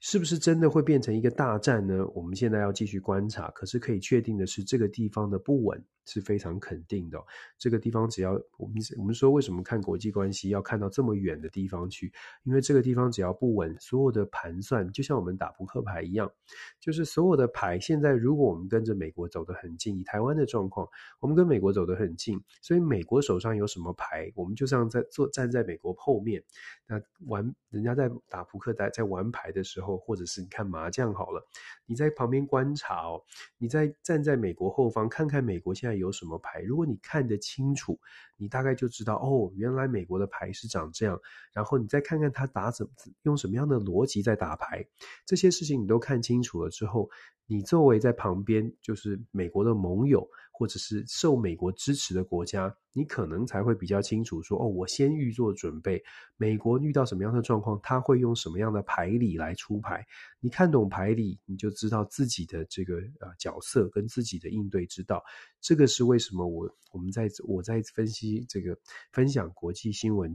[0.05, 2.05] 是不是真的会变成一个大战呢？
[2.13, 3.49] 我们现在要继续观察。
[3.51, 5.81] 可是可以确定的是，这个地方的不稳。
[6.05, 7.17] 是非常肯定的。
[7.57, 12.11] 这个地方只要我们我们说，为什么看国际关系要看到这么远的地方去？
[12.43, 16.29] 因为这个地方只要不稳，所有的盘算就像我们打扑克牌一样，
[16.77, 17.79] 就是所有的牌。
[17.79, 20.85] 现在如果我们跟着美国走得很近，以台湾的状况，
[21.21, 26.43] 我们跟美国走得很近，所以美国手上有什么牌，我们就像在坐站在美国后面。
[26.85, 31.47] 那玩人家在打扑克在在玩牌的时候，或者是你看麻将好了，
[31.85, 33.23] 你在旁边观察哦，
[33.57, 35.93] 你在站在美国后方看看美国现在。
[35.93, 36.59] 有什么牌？
[36.59, 37.99] 如果你看得清楚，
[38.35, 41.17] 你大概就知道哦，原来美国的牌是长这样。
[41.53, 42.89] 然后你再看看他打怎
[43.21, 44.85] 用什么样的逻辑在打牌，
[45.25, 47.09] 这些事情你都看清楚了之后，
[47.45, 50.27] 你作为在旁边就是美国的盟友。
[50.63, 56.01] 或者是受美国支持的国家，你可能才会比较清楚说，哦，我先预做准备，
[56.37, 60.07] 美国遇到什么样的状况，他会用什么样的牌理来出牌。
[60.39, 65.21] 你看懂牌理，你就知道自己的这个呃角色跟自己的应对之道。
[65.59, 68.73] 这个是为什么我我们在我在分析这个
[69.11, 70.33] 分享国际新闻，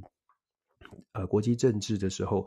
[1.12, 2.46] 呃，国际政治的时候。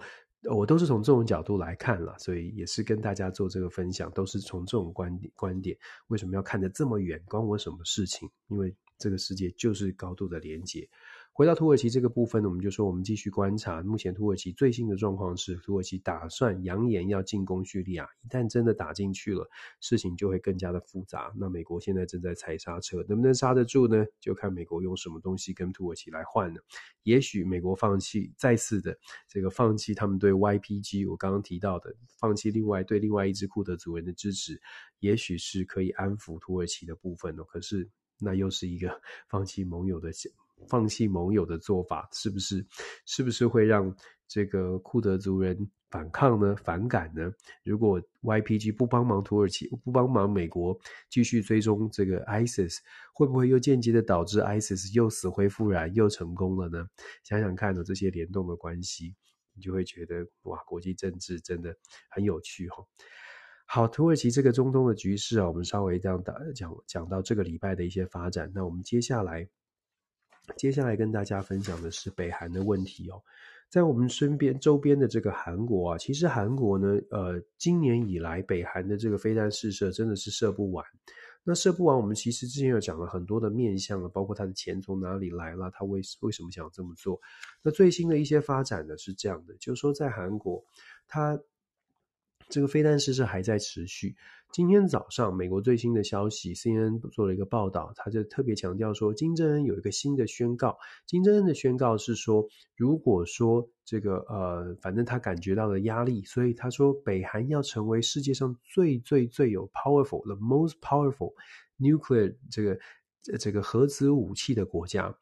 [0.50, 5.78] 我都是从这种角度来看了，所以也是跟大家做这个分享，都是从这种观点观点。
[6.08, 7.22] 为什么要看得这么远？
[7.28, 8.30] 关我什么事情？
[8.48, 10.90] 因为这个世界就是高度的连接。
[11.42, 13.82] 回到土耳其这个部分呢，我们就说我们继续观察。
[13.82, 18.08] 目前土耳其最新的状况是，土耳其打算扬言要进攻叙利亚。
[18.24, 19.50] 一旦真的打进去了，
[19.80, 21.34] 事情就会更加的复杂。
[21.36, 24.06] 那美国现在正在踩刹车，能不能刹得住呢？
[24.20, 26.62] 就看美国用什么东西跟土耳其来换了。
[27.02, 28.96] 也许美国放弃再次的
[29.28, 34.62] 这个放弃他们对 YPG，我刚刚提到的放弃另外对另外一支库德族人的支持，
[35.00, 37.44] 也许是可以安抚土耳其的部分哦。
[37.46, 40.12] 可是那又是一个 放弃盟友的。
[40.68, 42.66] 放弃盟友的做法，是不是？
[43.06, 43.94] 是不是会让
[44.28, 46.56] 这个库德族人反抗呢？
[46.64, 47.32] 反感呢？
[47.64, 50.78] 如果 YPG 不帮忙土耳其，不帮忙美国
[51.10, 52.78] 继续追踪这个 ISIS，
[53.14, 56.88] 会不会又间接的导致 ISIS 又死灰复燃，又成功了呢？
[57.24, 59.14] 想想看呢，这些联动的关系，
[59.54, 61.76] 你就会觉得哇，国际政治真的
[62.10, 62.86] 很有趣哈。
[63.66, 69.48] 好，土耳其这个中东的局势啊，我们稍微这样打讲讲到这个礼拜的一些发展，那我们接下来。
[70.58, 73.22] 接下来跟大家分享的是北韩的问题哦，
[73.70, 80.86] 在我们身边周边的这个韩国啊，其实韩国呢，呃，今年以来北韩的这个飞弹试射真的是射不完。
[81.44, 87.20] 那射不完，我们其实之前有讲了很多的面向了，包括他的钱从哪里来了，他为为什么想这么做。
[87.64, 90.64] 那最新的一些发展呢是这样的，就是说在韩国，
[91.08, 91.40] 他
[92.52, 94.14] 这个飞弹试射还在持续。
[94.52, 100.78] 今天早上，美国最新的消息，CNN 做了一个报道，他就特别强调说，金正恩有一个新的宣告。
[101.08, 111.34] 金正恩的宣告是说，如果说这个呃，反正他感觉到了压力，所以他说，北韩要成为世界上最最最有 powerful，the most powerful
[111.80, 112.78] nuclear 这个
[113.40, 115.16] 这个核子武器的国家。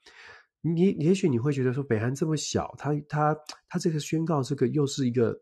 [0.62, 3.38] 你也许你会觉得说，北韩这么小，他他
[3.68, 5.40] 他这个宣告，这个又是一个。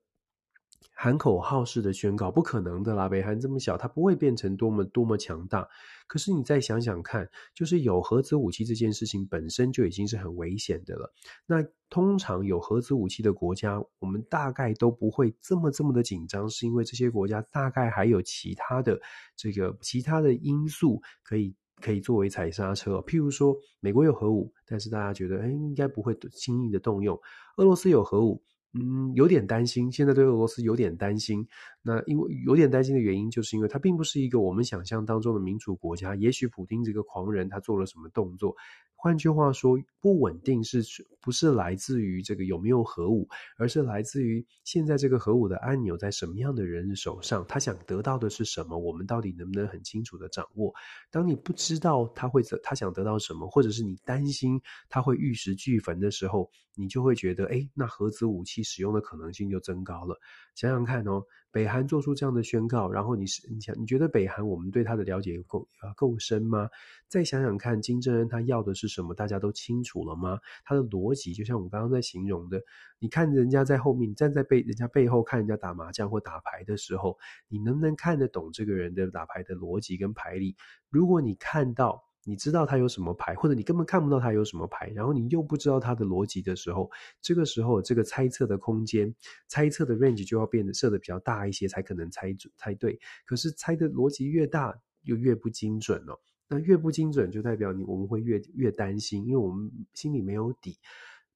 [0.94, 3.08] 喊口号式的宣告，不可能的啦！
[3.08, 5.68] 北韩这么小，它不会变成多么多么强大。
[6.08, 11.13] 可是你再想想看，就是有核子武器这件事情本身就已经是很危险的了。
[11.46, 19.00] 那通常有核子武器的国家，我们大概都不会这么这么的紧张，是因为这些国家大概还有其他的
[19.36, 22.96] 这个其他的因素可以可以作为踩刹车。
[23.02, 27.20] 譬如说，美国有核武，但是大家觉得，哎，应该不会轻易的动用。
[27.58, 28.42] 俄罗斯有核武。
[28.73, 29.91] 嗯，有点担心。
[29.91, 31.47] 现在对俄罗斯有点担心。
[31.88, 36.17] 那因为有点担心的原因，就是因为它并不是一个我们想象当中的民主国家。
[36.17, 38.54] 也许普丁这个狂人他做了什么动作，
[38.93, 40.84] 换句话说，不稳定是
[41.21, 43.26] 不是来自于这个有没有核武，
[43.58, 50.73] 而是来自于现在这个核武的按钮在什么样的人手上，他想得到的是什么，我们到底能不能很清楚的掌握？
[51.10, 60.19] 当你不知道他会他想得到什么，或者是你担心他会玉石俱焚的时候，你就会觉得，哎，那核子武器使用的可能性就增高了。
[60.54, 61.23] 想想看哦。
[61.50, 66.70] 北韩做出这样的宣告，然后你是你想你觉得北韩我们对他的了解够啊够深吗？
[67.10, 69.13] 再想想看，金正恩他要的是什么？
[69.13, 70.40] 大家都清楚了吗？
[70.63, 72.62] 他的逻辑就像我刚刚在形容的，
[73.00, 77.18] 你看人家在后面，站在背人家背后看人家打麻将或打牌的时候，
[77.50, 80.56] 你能不能看得懂这个人的打牌的逻辑跟牌理？
[80.90, 82.07] 如果你看到。
[82.28, 89.16] 你知道它有什么牌，或者你根本看不到它有什么牌，然后你又不知道它的逻辑的时候，这个时候这个猜测的空间、
[89.48, 93.00] 猜测的 range 就要变得设的比较大一些，才可能猜准猜对。
[93.26, 96.22] 可是猜的逻辑越大，又越不精准了。
[96.50, 100.78] 那越不精准，就代表你我们会越越担心，因为我们心里没有底。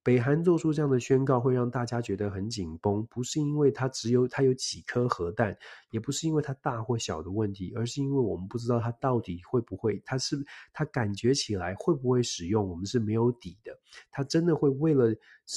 [0.04, 5.56] 北韩做出这样的宣告，会让大家觉得很紧绷，不是因为它只有它有几颗核弹，
[5.90, 13.78] 也不是因为它大或小的问题，而是因为我们不知道它到底会不会，它是它感觉起来会不会使用，我们是没有底的。
[14.10, 15.14] 它真的会为了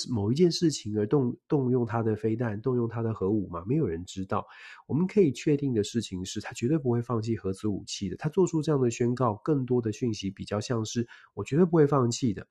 [0.10, 3.64] 某一件事情而动动用它的飞弹，动用它的核武吗？
[3.66, 4.46] 没有人知道。
[4.86, 8.16] 我们可以确定的事情是，它绝对不会放弃核子武器的。
[8.18, 12.46] 它做出这样的宣告，更多的讯息比较像是，我绝对不会放弃的。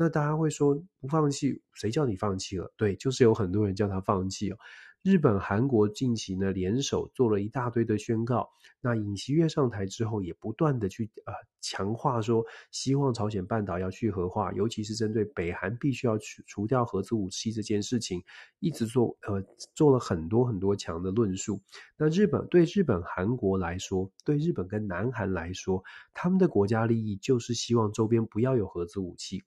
[0.00, 2.72] 那大家会说不放弃，谁叫你放弃了？
[2.76, 4.56] 对，就是有很多人叫他放弃哦。
[5.02, 8.48] 日本、韩国近期呢联手做了一大堆的宣告。
[8.80, 18.22] 那尹锡悦上台之后，也不断的去呃强化说，希望朝鲜半岛要去核化，尤其是针对北韩必须要去除掉核子武器这件事情，
[18.58, 19.42] 一直做呃
[19.74, 21.60] 做了很多很多强的论述。
[21.96, 25.82] 那日本对日本、韩国来说，对日本跟南韩来说，
[26.12, 29.44] 他们的国家利益就是希望周边不要有核子武器。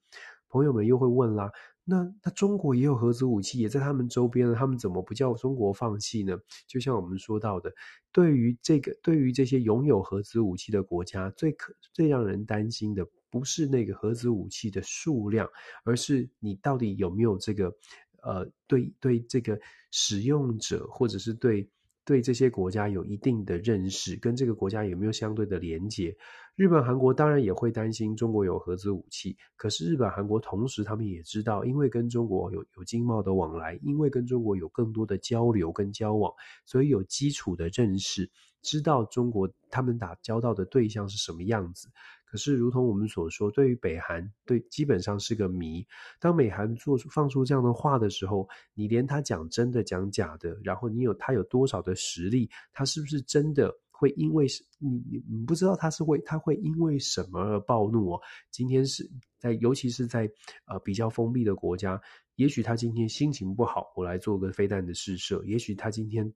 [0.52, 1.50] 朋友们又会问啦，
[1.82, 6.38] 那那中国也有核子武器，也在他们周边了，他们怎么不叫中国放弃呢？
[6.68, 7.72] 就像我们说到的，
[8.12, 15.48] 对于这个，对于这些拥有核子武器的国家，最可最让人担心的，不是那个核子武器的数量，
[15.84, 17.74] 而是你到底有没有这个，
[18.22, 19.58] 呃，对对这个
[19.90, 21.68] 使用者，或者是对。
[22.04, 26.16] 对这些国家有一定的认识，跟这个国家有没有相对的连结？
[26.62, 36.32] 日本、韩国当然也会担心中国有核子武器，可是日本、韩国同时他们也知道，因为跟中国有有经贸的往来，因为跟中国有更多的交流跟交往，
[36.64, 38.30] 所以有基础的认识，
[38.62, 41.88] 知道中国他们打交道的对象是什么样子。
[42.24, 45.84] 可是，如同我们所说，对于北韩，对基本上是个谜。
[46.20, 58.20] 当美韩做出放出这样的话的时候，你连他讲真的讲假的，然后你有他有多少的实力，他是不是真的会因为是你你不知道他是会他会因为什么而暴怒哦？
[58.50, 60.28] 今天是在尤其是在
[60.64, 62.00] 呃比较封闭的国家，
[62.34, 66.34] 也许他今天心情不好，我来做个飞弹的试射；也许他今天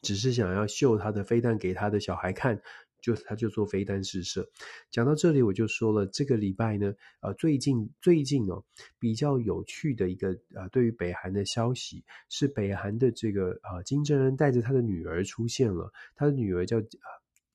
[0.00, 2.62] 只是想要秀他的飞弹给他的小孩看。
[3.06, 4.44] 就他就做飞弹试射，
[4.90, 8.64] 讲到这里我就说了，这个礼拜呢，呃，最近最近哦，
[8.98, 16.84] 比较有趣的一个呃，对于北韩的消息是北韩的这个呃金正恩带着他的女儿出现了，他的女儿叫呃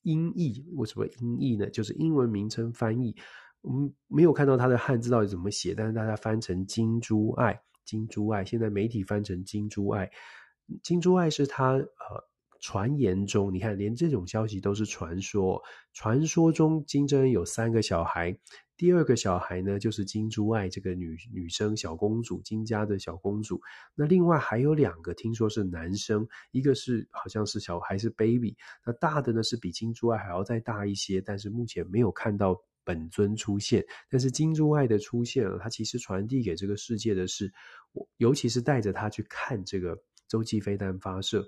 [0.04, 1.70] 英译，为什么英译呢？
[1.70, 3.14] 就是英文名称翻译，
[3.60, 10.10] 我们没有看到他的汉字到底怎么写，但是大家翻成金珠爱，金珠爱，现在媒体翻成金珠爱，
[10.82, 12.31] 金珠爱是他呃。
[12.62, 15.62] 传言中，你看，连这种消息都是传说。
[15.94, 18.38] 传说中，金正恩有三个小孩，
[18.78, 23.60] 第二个小孩呢，就是金珠爱这个女女生小公主，金家的小公主。
[23.96, 33.84] 那另外还有两个，听说是男生，一个是好像是小孩是 baby，那大的呢是比金珠爱还要再大一些，但是目前没有看到本尊出现。
[34.08, 37.52] 但是金珠爱的出现了，他其实传递给这个世界的是，
[38.18, 41.44] 尤其是带着他去看这个洲际飞弹发射。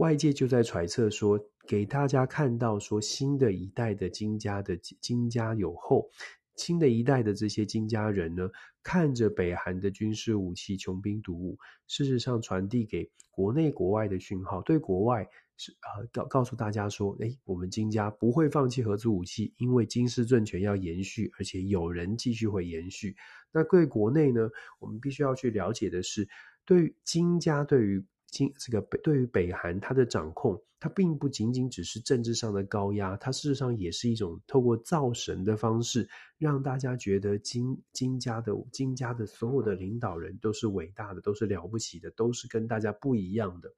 [0.00, 6.08] 外界就在揣测说，给大家看到说，新的一代的金家的金家有后，
[6.56, 8.48] 新的一代的这些金家人呢，
[8.82, 23.14] 看着北韩的军事武器穷兵黩武，事实上传递给国内国外的讯号，对国外是啊告告诉大家说，诶，我们金家不会放弃核子武器，因为金氏政权要延续，而且有人继续会延续。
[23.52, 26.26] 那对国内呢，我们必须要去了解的是，
[26.64, 28.02] 对于金家对于。
[28.30, 43.72] 金这个北对于北韩，它的掌控，它并不仅仅只是政治上的高压，它事实上也是一种透过造神的方式，让大家觉得金金家的金家的所有的领导人都是伟大的，都是了不起的，都是跟大家不一样的。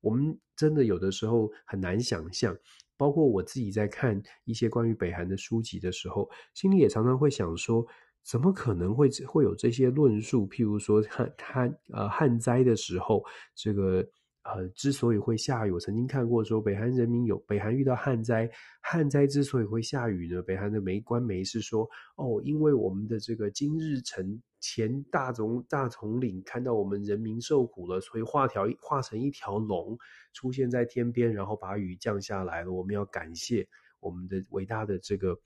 [0.00, 2.56] 我们真的有的时候很难想象，
[2.96, 7.84] 包括我自己在看一些关于北韩的书籍的时候，心里也常常会想说，
[8.26, 10.48] 怎么可能会会有这些论述？
[10.48, 13.24] 譬如说旱旱呃旱灾的时候，
[13.54, 14.06] 这个。
[14.48, 18.48] 呃，之所以会下雨，我曾经看过说，北韩人民有北韩遇到旱灾，
[18.80, 21.82] 旱灾之所以会下雨呢，北韩的媒官媒是说，
[22.14, 29.98] 哦，因为我们的这个金日成前大总大统领看到我们人民受苦了，所以画条画成一条龙
[30.32, 32.70] 出现在天边，然后把雨降下来了。
[32.72, 33.66] 我们要感谢
[34.00, 35.38] 我们的伟大的这个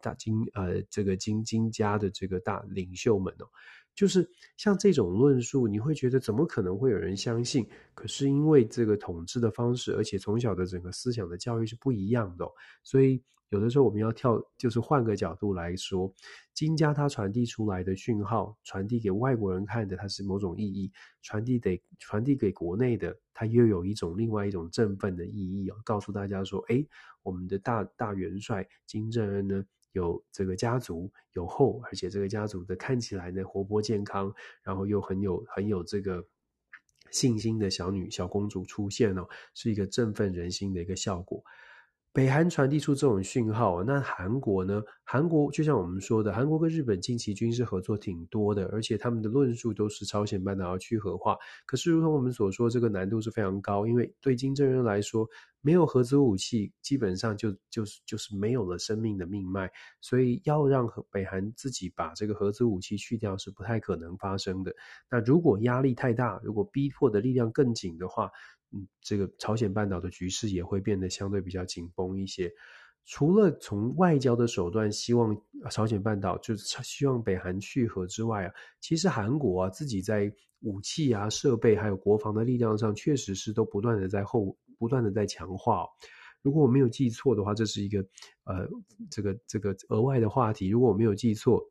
[0.00, 3.46] 大金呃这个金金家的这个大领袖们哦。
[3.94, 7.68] 就是像这种论述，你会觉得怎么可能会有人相信？
[7.94, 12.46] 可是因为这个统治的方式，而且从小的整个思想的教育是不一样的，
[12.84, 16.12] 所以有的时候我们要跳，就是换个角度来说，
[16.52, 20.90] 金家他传递出来的讯号，传递给外国人看的，它是某种意义；
[21.22, 26.84] 传递给传递给国内的，它又有一种另外一种振奋的意义哦，告诉大家说，哎，
[27.22, 34.30] 我们的大大元帅金正恩呢，有这个家族有后，而且这个家族的看起来呢活泼健康，
[34.62, 36.22] 然后又很有很有这个
[37.10, 41.42] 信心的小女小公主出现哦，是一个振奋人心的一个效果。
[42.12, 44.82] 北韩传递出这种讯号，那韩国呢？
[45.04, 51.36] 韩国就像我们说的，韩国跟日本近期军事合作挺多的，而且他们的论述都是朝鲜半岛要去核化。
[51.64, 55.28] 可是，如同我们所说，这个难度是非常高，因为对金正恩来说，
[55.60, 64.74] 没有核子武器，基本上就就是就是没有了生命的命脉，所以要让北韩自己把这个核子武器去掉是不太可能发生的。
[65.10, 68.30] 那如果压力太大，如果逼迫的力量更紧的话，
[69.00, 72.52] 这个朝鲜半岛的局势也会变得相对比较紧绷一些。
[73.04, 75.34] 除了从外交的手段希望
[75.70, 85.86] 朝鲜半岛就是希望北韩去核之外啊，其实韩国啊自己在武器啊设备还有国防的力量上，确实是都不断的在后不断的在强化。
[86.42, 88.00] 如果我没有记错的话，这是一个
[88.44, 88.68] 呃
[89.10, 90.68] 这个这个额外的话题。
[90.68, 91.64] 如果我没有记错。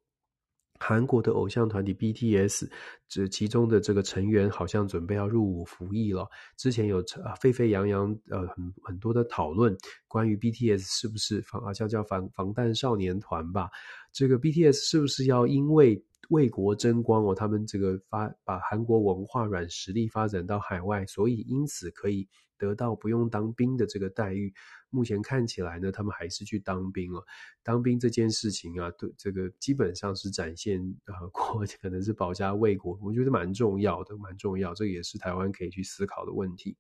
[0.80, 2.69] 韩国的偶像团体 BTS，
[3.07, 6.28] 这其中的这个成员好像准备要入伍服役了。
[6.55, 9.75] 之前有呃沸沸扬扬呃很很多的讨论，
[10.07, 13.69] 关于 BTS 是不是防啊叫叫防防弹少年团吧？
[14.11, 17.34] 这个 BTS 是不是要因为为国争光哦？
[17.36, 24.53] 他们这个发把韩国文化软实力发展到海外，所以因此可以得到不用当兵的这个待遇。
[24.90, 27.24] 目前看起来呢，他们还是去当兵了。
[27.64, 34.74] 当兵这件事情啊，对这个基本上是展现呃国 可能是保家卫国，我觉得蛮重要的，蛮重要。
[34.74, 36.76] 这也是台湾可以去思考的问题。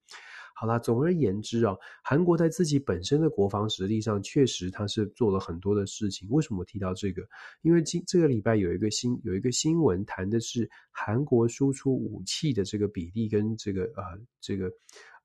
[0.55, 6.27] 好啦，总而言之啊，韩国在自己本身的国防实力上，确实它是做了很多的事情。
[6.31, 7.21] 为什么提到这个？
[7.61, 14.71] 因为今这个礼拜有一个新有一个新闻谈的是韩国输出武器的这个比例跟这个呃这个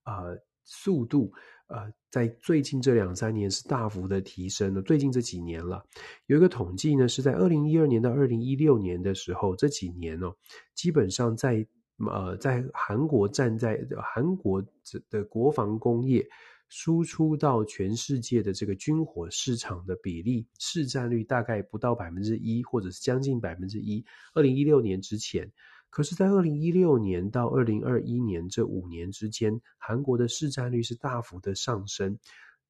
[0.04, 1.32] 呃速度。
[1.68, 4.82] 呃，在最近这两三年是大幅的提升了。
[4.82, 5.82] 最近这几年了，
[6.26, 10.34] 有一个统计呢，是在二零一二年到二零一六年的时候，这几年哦，
[10.74, 11.66] 基本上在
[11.98, 14.62] 呃，在韩国站在韩国
[15.08, 16.26] 的国防工业
[16.68, 24.04] 输出到全世界的这个军火市场的比例市占率大概不到百分之一，或者是将近百分之一。
[24.34, 25.50] 二零一六年之前。
[25.92, 32.18] 可是，在二零一六年到二零二一年这五年之间，韩国的市占率是大幅的上升。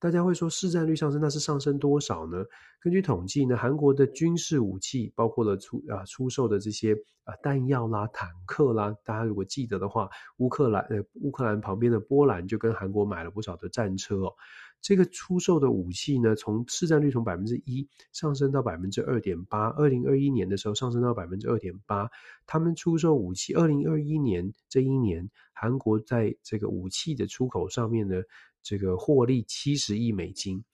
[0.03, 2.45] 大家会说，市占率上升，那是上升多少呢？
[2.81, 6.93] 根据统计呢，韩国的军事武器，包括了出啊出售的这些
[7.23, 14.35] 啊弹药啦、坦克啦，大家如果记得的话，乌克兰呃乌克兰旁边的波兰就跟韩国买了不少的战车哦。
[14.81, 19.69] 这个出售的武器呢，从市占率从百分之一上升到百分之二点八。
[19.69, 22.11] 二零二一年的时候上升到百分之二点八。
[22.45, 28.17] 他们出售武器，二零二一年这一年，韩国在这个武器的出口上面呢，
[28.63, 30.65] 这个获利七十亿美金。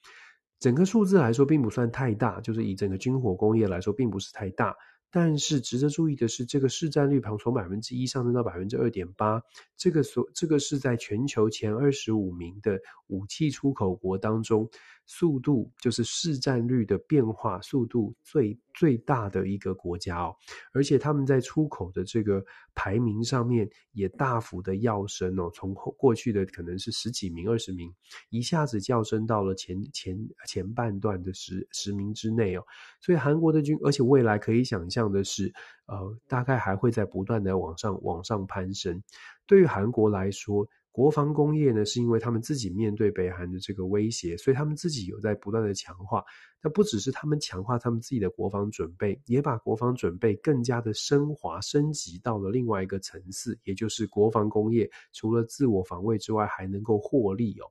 [0.59, 4.75] 整个数字来说并不算太大，就是以整个军火工业来说，并不是太大。
[5.11, 9.43] 但是值得注意的是，这个市占率旁从百分之一上升到百分之二点八，
[9.77, 14.69] 这个所这个是在全球前二十五名的武器出口国当中，
[15.07, 20.37] 速度就是市占率的变化速度最最大的一个国家哦，
[20.73, 22.45] 而且他们在出口的这个
[22.75, 27.93] 排名上面也大幅的跃升哦，从过去的可能是十几名、二十名，
[28.29, 32.63] 一下子跃升到了前前前半段的十十名之内哦。
[33.01, 35.53] 所以韩国的军，而且未来可以想象的是，
[35.85, 39.03] 呃，大概还会在不断的往上往上攀升。
[39.47, 46.25] 对于韩国来说，国防工业呢，是因为他们自己面对北韩的这个威胁，所以他们自己有在不断的强化。
[46.61, 57.71] 那不只是他们强化他们自己的国防准备，也把国防准备更加的升华升级到了另外一个层次，也就是国防工业除了自我防卫之外，还能够获利哦。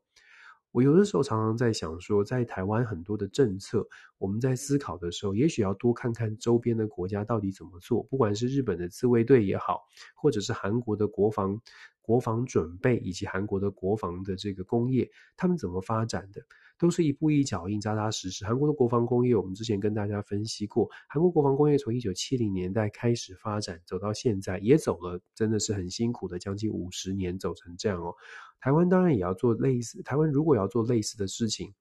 [0.72, 3.88] 我有的时候常常在想说，在台湾很多的政策，
[4.18, 9.82] 我们在思考的时候，也许要多看看周边的国家到底怎么做，不管是日本的自卫队也好，
[10.15, 11.59] 或者是韩国的国防
[12.01, 16.41] 国防准备，以及韩国的国防的这个工业，他们怎么发展的。
[16.80, 18.45] 都是一步一脚印，扎扎实实。
[18.45, 28.13] 韩国的国防工业，我们之前跟大家分析过，韩国国防工业从一九七零年代开始发展，走到现在，也走了，真的是很辛苦的，将近五十年走成这样哦。
[28.59, 31.73] 台湾当然也要做类似，台湾如果要做类似的事情。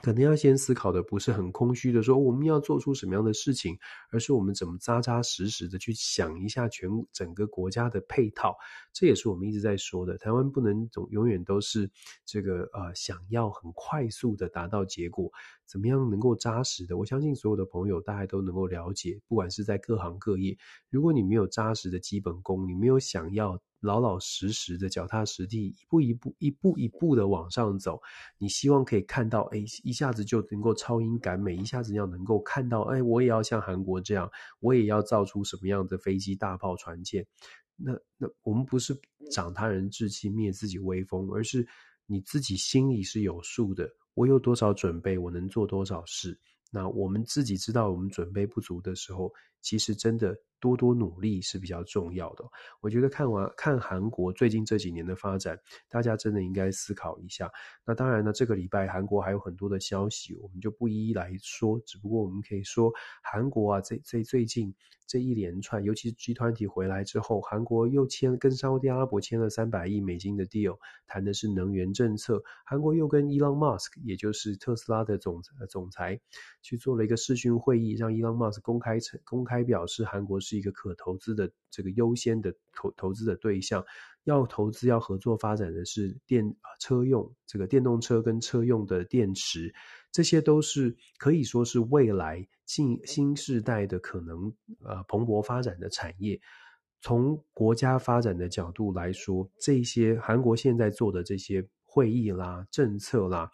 [0.00, 3.76] 可能要先思考的不是很空虚的说我们要做出什么样的事情，
[4.12, 8.56] 而是我们怎么扎扎实实的去想一下全整个国家的配套。
[8.92, 11.90] 这也是我们一直在说的，台湾不能总永远都是
[12.24, 15.32] 这个呃想要很快速的达到结果，
[15.66, 16.96] 怎么样能够扎实的？
[16.96, 20.56] 我相信所有的朋友大概都能够了解，不管是在各行各业，
[20.90, 23.60] 如果你没有扎实的基本功，你没有想要。
[23.80, 28.00] 老老实实的、脚踏实地，一步一步、一步一步的往上走。
[28.38, 37.24] 你希望可以看到，哎，一下子就能够超英赶美，一下子要能够看到，哎，我也要像韩国这样，我也要造出什么样的飞机、大炮、船舰。
[37.76, 39.00] 那那我们不是
[39.30, 41.64] 长他人志气、灭自己威风，而是
[42.06, 43.88] 你自己心里是有数的。
[44.14, 46.36] 我有多少准备，我能做多少事。
[46.72, 50.36] 那我们自己知道，我们准备不足的时候，其实真的。
[50.60, 52.44] 多多努力是比较重要的。
[52.80, 57.50] 我觉得看完看韩国最近这几年的发展，大家真的应该思考一下。
[57.84, 61.78] 那当然呢，这个礼拜韩国还有很多的消息，我们就不一一来说。
[61.86, 62.92] 只不过我们可以说，
[63.22, 64.74] 韩国啊，这这最近
[65.06, 72.42] 这一连串，尤其是 G 团体回来之后，韩国又签跟沙乌地阿拉伯签了三百亿美金的 deal，谈的是能源政策。
[72.66, 76.20] 韩国又跟 Elon Musk，也就是特斯拉的总总裁，
[76.62, 80.40] 去做了一个视讯会议，让 Elon Musk 公开承公开表示韩国。
[80.48, 83.84] 是一个可投资的这个优先的投投资的对象，
[84.24, 89.74] 要投资要合作发展的是电车用这个电动车跟车用的电池，
[90.10, 96.40] 这些都是可以说是未来新新世代的可能呃蓬勃发展的产业。
[97.00, 103.50] 从国家发展的角度来说，这些韩国现在做的这些会议啦、政策啦。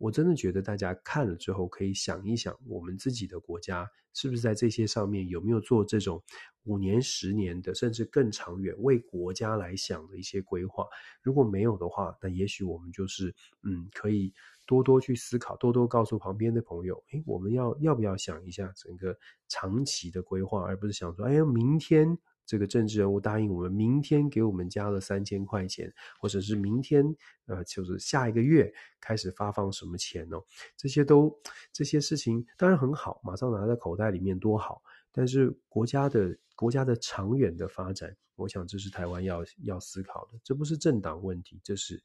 [0.00, 6.22] 我真的觉得大家看了之后可以想一想，我们自己的国家是不是在这些上面有没有做这种
[6.64, 10.86] 五年、十年的，甚至更长远为国家来想的一些规划？
[11.22, 14.32] 如果没有的话，那也许我们就是嗯，可以
[14.66, 19.14] 多多去思考，多多告诉旁边的朋友，诶，我们要要不要想一下整个
[19.48, 22.18] 长期的规划，而不是想说，哎呀，明天。
[22.50, 27.04] 这个政治人物答应我们，明天给我们加了三千块钱，或者是明天，
[27.46, 30.42] 呃，就是下一个月开始发放什么钱哦？
[30.76, 31.32] 这些都
[31.72, 34.82] 这些事情当然很好，马上拿在口袋里面多好。
[35.12, 40.40] 但是国家的国家的长远的发展，我想这是台湾要要思考的。
[40.42, 42.02] 这不是政党问题，这是。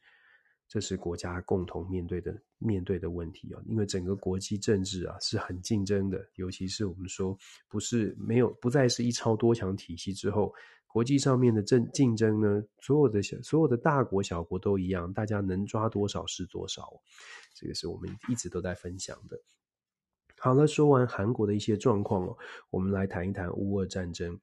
[0.68, 7.38] 这是国家共同面对的面对的问题啊，因为整个国际政治啊是很竞争的，尤其是我们说
[7.70, 10.53] 不是没有不再是一超多强体系之后，
[10.88, 16.91] 国际上面的政竞争呢，所有的小所有的大国小国都一样，大家能抓多少是多少，
[17.53, 19.39] 这个是我们一直都在分享的。
[20.38, 22.38] 好了，说完韩国的一些状况哦，
[22.70, 24.39] 我们来谈一谈乌俄战争。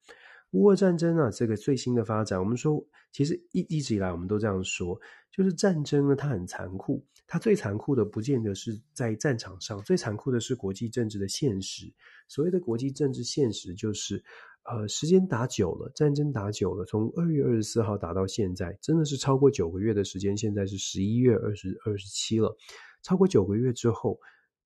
[0.52, 4.98] 乌俄战争啊，这个最新的发展，我们说，其实一一直以来我们都这样说，
[5.30, 11.92] 就是战争呢，它很残酷，它最残酷的不见得是在战场上，最残酷的是国际政治的现实。
[12.28, 14.22] 所谓的国际政治现实，就是，
[14.64, 22.54] 呃，时间打久了，战争打久了，从二月二十四号打到现在，真的是超过九个月的时间，现在是十一月二十二十七了，
[23.02, 24.18] 超过九个月之后。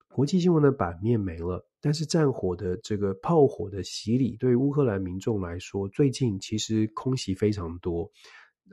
[0.09, 8.11] 国际新闻的版面没了，但是战火的这个炮火的洗礼，对于乌克兰民众来说，最近其实空袭非常多。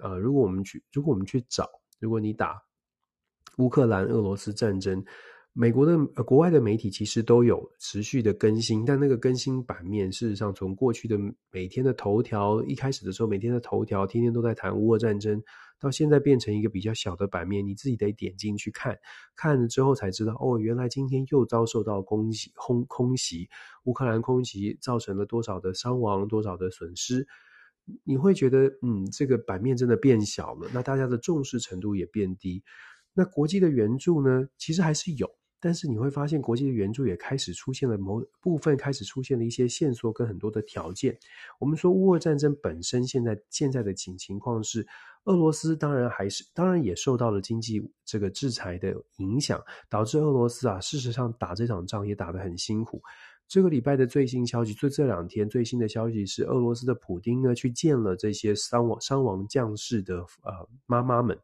[0.01, 2.59] 呃，如果我们去，如果我们去找，如果你打
[3.59, 5.05] 乌克兰俄罗斯战争。
[5.55, 11.15] 美国的呃，国外的媒体其实都有持续的更新，但那个更新版面，事实上从过去的
[11.51, 15.39] 每天的头条，一开始的时候每天的头条，天天都在谈乌俄战争，
[15.79, 18.97] 到现在变成一个比较小的版面，你自己得点进去看，
[19.35, 23.47] 看了之后才知道，哦，原来今天又遭受到攻击，空空袭，
[23.83, 27.27] 乌克兰空袭造成了多少的伤亡，多少的损失，
[28.03, 32.63] 你会觉得，嗯，这个版面真的变小了，那大家的重视程度也变低，
[33.13, 35.29] 那国际的援助呢，其实还是有。
[35.63, 41.17] 但是你会发现，国际的援助也开始出现了某部分开始出现了一些线索跟很多的条件。
[41.57, 44.85] 我们说乌俄战争本身现在现在的情情况是，
[45.23, 53.01] 俄罗斯当然还是当然也受到了经济这个制裁的影响，导致俄罗斯啊，事实上打这场仗也打得很辛苦。
[53.47, 61.37] 这个礼拜的最新消息，就这两天最新的消息是，俄罗斯的普丁呢去见了这些伤亡伤亡将士的呃妈妈们。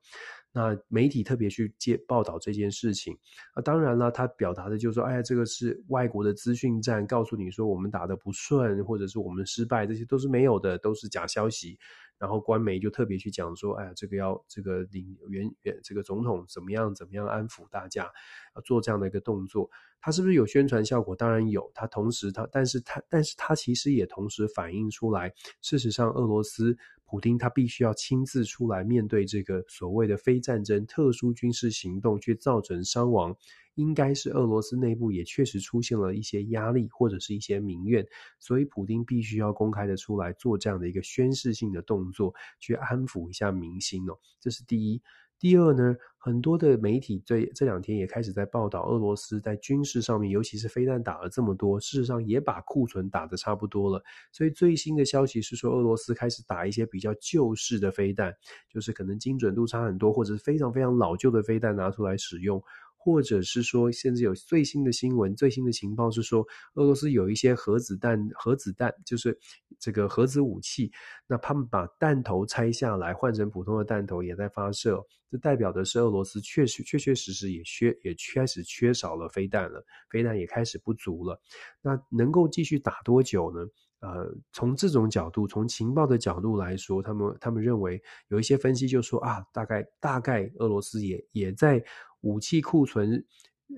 [0.52, 3.16] 那媒体特别去接报道这件事情
[3.54, 11.78] 啊，当然了，他表达的就是说，哎呀，这个是外国的资讯战，告诉你说我们打得不顺，或者是我们失败，这些都是没有的，都是假消息。
[12.18, 18.12] 然后官媒就特别去讲说，哎呀，这个要这个领原原这个总统怎么样怎么样安抚大家，
[18.56, 19.70] 要做这样的一个动作，
[20.02, 21.16] 他是不是有宣传效果？
[21.16, 25.32] 当然有，他同时他，但是他但是他其实也同时反映出来，
[25.62, 26.76] 事实上俄罗斯。
[27.10, 33.36] 普丁他必须要亲自出来面对这个所谓的非战争特殊军事行动，去造成伤亡，
[33.74, 38.06] 应该是俄罗斯内部也确实出现了一些压力或者是一些民怨，
[38.38, 45.02] 所以普丁必须要公开的出来做这样的一个宣示性的动作，去安抚一下民心哦，这是第一。
[45.40, 54.04] 第二呢，很多的媒体这这两天也开始在报道俄罗斯在军事上面，尤其是飞弹打了这么多，事实上也把库存打得差不多了。
[54.34, 58.36] 所以最新的消息是说，俄罗斯开始打一些比较旧式的飞弹，
[58.70, 62.62] 就是可能精准度差很多，或者是非常非常老旧的飞弹拿出来使用。
[63.02, 66.46] 或者是说，甚至有最新的新闻、最新的情报是说，
[66.76, 69.36] 俄罗斯有一些核子弹、核子弹，就是
[69.80, 70.92] 这个核子武器。
[71.26, 75.02] 那他们把弹头拆下来，换成普通的弹头，也在发射。
[75.32, 81.40] 这代表的是俄罗斯确实、确确实实也缺、也开始缺少了飞弹了，飞弹也开始不足了。
[81.82, 83.66] 那能够继续打多久呢？
[84.02, 91.84] 呃，从这种角度，从情报的角度来说，他们他们认为有一些分析就说啊，大概大概俄罗斯也也在
[92.22, 93.24] 武器库存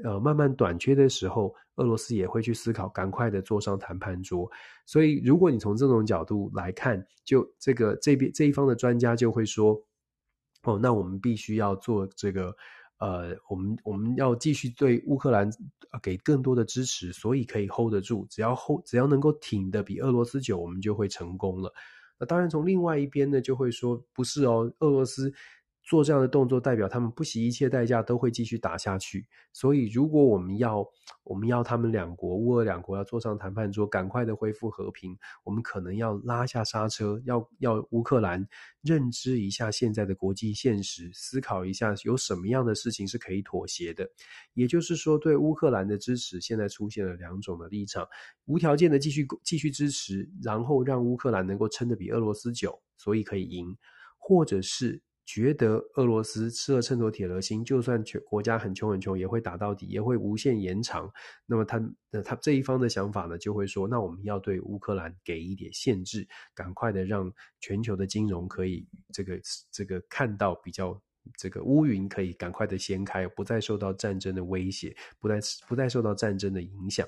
[0.04, 4.50] 呃慢慢短缺的时候，俄罗斯也会去思考赶快的坐上谈判桌。
[4.86, 9.82] 所以，如果你从这种角度来看，就这个这边这一方的专家就会说，
[10.64, 12.56] 哦，那我们必须要做这个。
[13.02, 15.50] 呃，我们我们要继续对乌克兰
[16.04, 18.26] 给更多的支持，所以可以 hold 得住。
[18.30, 21.74] 只要 hold，只要能够挺的比俄罗斯久，我们就会成功了。
[22.20, 25.34] 那当然，从另外一边呢，就会说不是哦，俄罗斯。
[25.84, 29.28] 做这样的动作，代表他们不惜一切代价都会继续打下去。
[29.52, 30.88] 所以，如果我们要
[31.24, 38.48] 我们要他们两国乌俄两国要坐上谈判桌，赶快的恢复和平，我们可能要拉下刹车，要要乌克兰
[38.82, 44.08] 认知一下现在的国际现实，思考一下有什么样的事情是可以妥协的。
[44.54, 48.08] 也就是说，对乌克兰的支持现在出现了两种的立场：
[48.46, 53.76] 无条件的继续继续支持，然后让乌克兰能够撑得比俄罗斯久，所以可以赢，
[54.18, 55.02] 或者是。
[55.26, 61.10] 觉得俄罗斯吃了秤砣铁了心，就算全国家很穷很穷，也会打到底，也会无限延长。
[61.46, 69.40] 那么他，那他这一方的想法呢，就会说：那我们要对乌克兰给一点限制，赶快的让全球的金融可以这个
[69.72, 71.00] 这个看到比较
[71.38, 77.08] 这个乌云可以赶快的掀开，不再受到战争的威胁，不再不再受到战争的影响。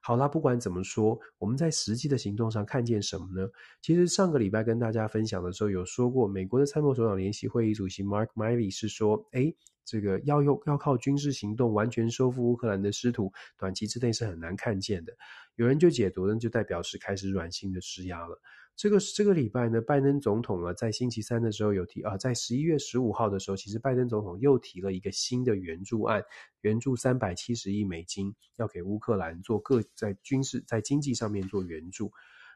[0.00, 3.48] 好啦，不管怎么说，我们在实际的行动上看见什么呢？
[3.82, 15.12] 其实上个礼拜跟大家分享的时候有说过，美国的参谋首长联席会议主席 Mark Milley 是说，诶，这个要用要靠军事行动完全收复乌克兰的失土，短期之内是很难看见的。
[15.56, 18.40] 有人就解读呢，就代表是开始软性的施压了。
[18.78, 26.22] 这个这个礼拜呢，拜登总统呢，在星期三的时候有提啊，在十一月十五号的时候，其实拜登总统又提了一个新的援助案，
[26.60, 32.12] 援助三百七十亿美金，要给乌克兰做各在军事在经济上面做援助。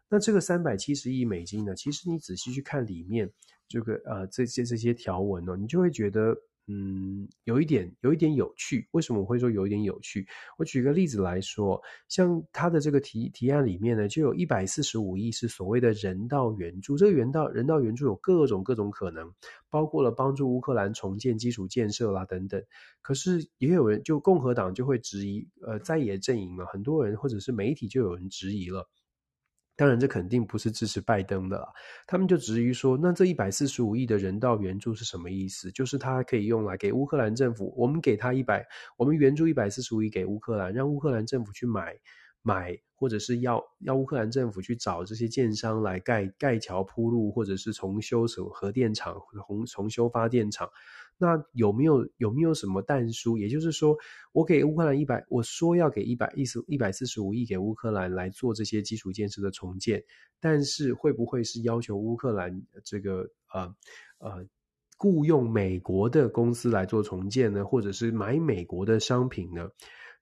[0.08, 3.28] 那这个三百七十亿美金呢，其实你仔细去看里面
[3.66, 6.36] 这个呃这些这些条文呢，你就会觉得。
[6.68, 8.86] 嗯，有一点，有一点有趣。
[8.92, 10.26] 为什么我会说有一点有趣？
[10.56, 16.96] 我举个例子来说，像他的这个提提案里面呢，就有一百四十五亿是所谓的人道援助。
[16.96, 19.32] 这个人道人道援助有各种各种可能，
[19.68, 22.62] 包括了帮助乌克兰重建基础建设啦等等。
[23.02, 28.88] 可是也有人就共和党就会质疑，呃，在野阵营嘛，很多人或者是媒体就有人质疑了。
[29.74, 31.66] 当然，这肯定不是支持拜登的啦。
[32.06, 35.72] 他们就质疑说，那这一百四十五亿的人道援助是什么意思？
[35.72, 38.66] 就是它可以用来给乌克兰政府，我们给他一百，
[38.98, 41.96] 我们援助一百四十五亿给乌克兰，让乌克兰政府去买
[42.42, 49.16] 买，或者是要要乌克兰政府去找这些建商来盖盖桥铺路，或者是重修什么核电厂，
[49.46, 50.68] 重重修发电厂。
[51.22, 53.38] 那有没有有没有什么但书？
[53.38, 53.96] 也就是说，
[54.32, 60.02] 我给乌克兰一百，我说要给一百一十一百四十五亿给乌克兰来做这些基础建设的重建，
[60.40, 63.72] 但是会不会是要求乌克兰这个呃
[64.18, 64.44] 呃
[64.98, 67.64] 雇佣美国的公司来做重建呢？
[67.64, 69.70] 或者是买美国的商品呢？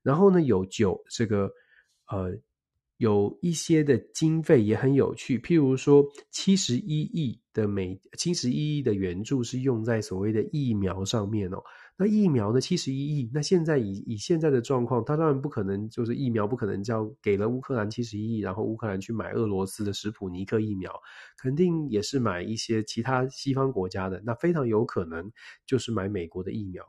[0.02, 1.50] 然后呢，有九这个
[2.12, 2.38] 呃。
[3.00, 11.62] 有一些的经费也很有趣，譬如说七十一亿的美七十一亿的援助是用在所谓的疫苗上面哦。
[11.96, 12.60] 那疫苗呢？
[12.60, 13.30] 七十一亿。
[13.34, 20.90] 那现在以以现在的状况，他当然不可能就是疫苗不可能叫给了乌克兰七十一亿，然后乌克兰去买俄罗斯的史普尼克疫苗，
[21.36, 24.22] 肯定也是买一些其他西方国家的。
[24.24, 25.30] 那非常有可能
[25.66, 26.84] 就是买美国的疫苗。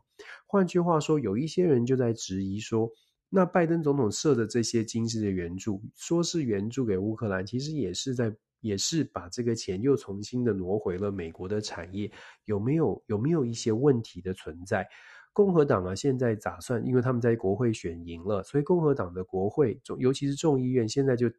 [0.47, 2.89] 换句话说，有一些人就在质疑说，
[3.29, 8.33] 那拜登总统设的这些经济的援助，说是援助给乌克兰，其实也是在。
[8.61, 12.09] 也是把这个钱又重新的挪回了美国的产业，
[12.45, 14.87] 有没有有没有一些问题的存在？
[15.33, 21.31] 共和党啊，现在打算，因为他们在国会选赢了，所以共和党的国会，尤其是众议院，现在就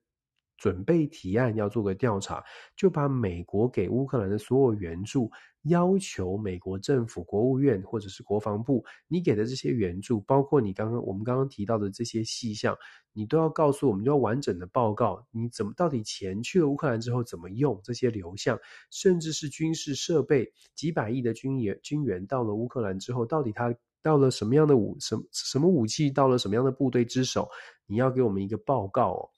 [0.56, 2.42] 准备提案要做个调查，
[2.76, 5.30] 就把美国给乌克兰的所有援助。
[5.62, 12.76] 要求美国政府、国务院或者是国防部，你给的这些援助，包括你刚刚我们刚刚提到的这些细项，
[13.12, 18.58] 你都要告诉我们，要完整的报告，你怎么到底钱去了乌克兰之后怎么用这些流向，
[18.90, 27.48] 甚至是军事设备，几百亿的军援军援到了乌克兰之后，到底它到了什么样的武什什么武器到了什么样的部队之手，
[27.86, 29.30] 你要给我们一个报告哦。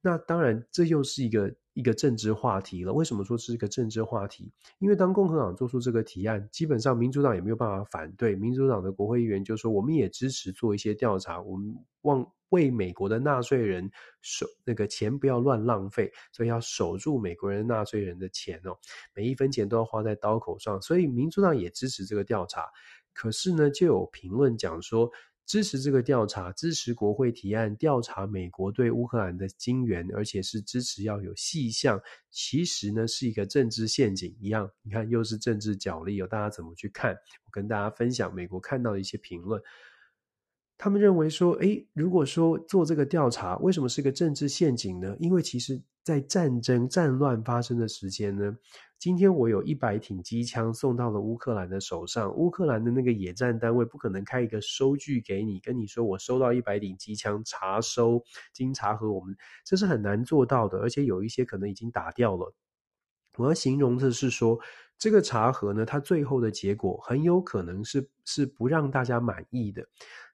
[0.00, 1.54] 那当然，这又是一个。
[1.74, 2.92] 一个政治话题了。
[2.92, 4.52] 为什么说是一个政治话题？
[4.80, 8.34] 因为当共和党做出这个提案，基本上民主党也没有办法反对。
[8.34, 13.88] 民主党的国会议员就说：“我们也支持做一些调查，我们望为美国的纳税人
[14.20, 18.76] 守那个钱不要乱浪费，所以要守住美国人纳税人的钱哦，
[19.14, 22.66] 每一分钱都要花在刀口上。”所以民主党也支持这个调查。
[23.14, 25.10] 可是呢，就有评论讲说。
[25.50, 32.00] 支持这个调查，支持国会提案调查美国对乌克兰的金援，而且是支持要有细项。
[32.30, 34.70] 其实呢，是一个政治陷阱一样。
[34.82, 37.10] 你看，又是政治角力，有大家怎么去看？
[37.46, 39.60] 我跟大家分享美国看到的一些评论。
[40.78, 45.16] 他们认为说，诶，如果说做这个调查，为什么是个政治陷阱呢？
[45.18, 48.56] 因为其实在战争战乱发生的时间呢。
[49.00, 58.22] 今天我有一百挺机枪送到了乌克兰的手上，乌克兰的那个野战单位不可能开一个收据给你，跟你说我收到一百挺机枪，查收
[58.52, 59.34] 经查核，我们
[59.64, 62.54] 这是很难做到的，而且有一些可能已经打掉了。
[63.38, 64.58] 我要形容的是说，
[64.98, 69.82] 这个查核呢，它最后的结果很有可能是是不让大家满意的，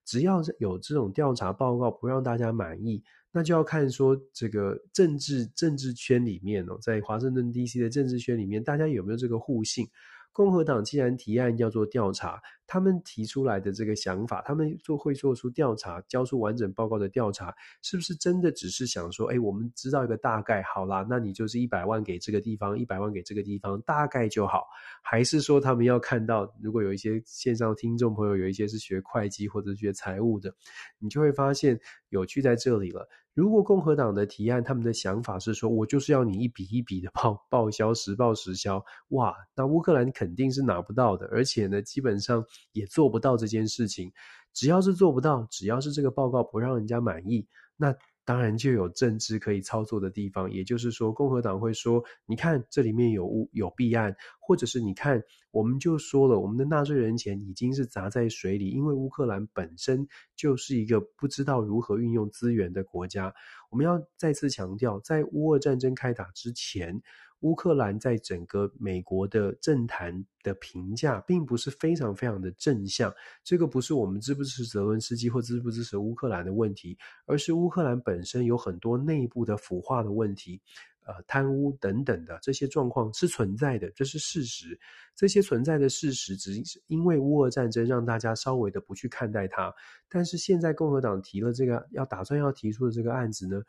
[0.05, 3.05] 只要有这种调查报告不让大家满意。
[3.37, 9.87] 那就要看说这个政治政治圈里面哦，在华盛顿 DC 的政治圈里面，大家有没有这个互信？
[10.33, 24.67] 共和党既然提案要做调查，他们提出来的这个想法，他们做会做出调查，交出完整报告的调查，是不是真的只是想说，哎，我们知道一个大概，好啦，那你就是一百万给这个地方，一百万给这个地方，大概就好？
[25.03, 30.53] 还是说他们要看到，如果有一些线上听众朋友，有一些是学会计或者学财务的，
[30.99, 33.09] 你就会发现有趣在这里了。
[33.35, 42.43] 如果共和党的提案，他们的想法是说，我就是要你一笔一笔的报报销，实报实销，哇，那乌克兰肯定是拿不到的，而且呢，基本上
[42.73, 44.13] 也做不到这件事情。
[44.53, 47.47] 只要是做不到，只要是这个报告不让人家满意，
[47.77, 47.95] 那。
[48.27, 63.33] 当然就有政治可以操作的地方，也就是说，共和党会说：“你看，这里面有有弊案，或者是你看，我们就说了，我们的纳税人钱已经是砸在水里，因为乌克兰本身就是一个不知道如何运用资源的国家。
[63.71, 67.01] 我们要再次强调，在乌俄战争开打之前。”
[67.41, 73.13] 乌克兰在整个美国的政坛的评价，并不是非常非常的正向。
[73.45, 80.61] 这个不是我们支不支持泽伦斯基或支不支持乌克兰的问题，而是乌克兰本身有很多内部的腐化的问题，
[81.07, 84.79] 呃，贪污等等的这些状况是存在的，这是事实。
[85.15, 89.73] 这些存在的事实，只是因为乌俄战争让大家稍微的不去看待它。
[90.09, 93.63] 但是现在共和党提了这个要打算要提出的这个案子呢？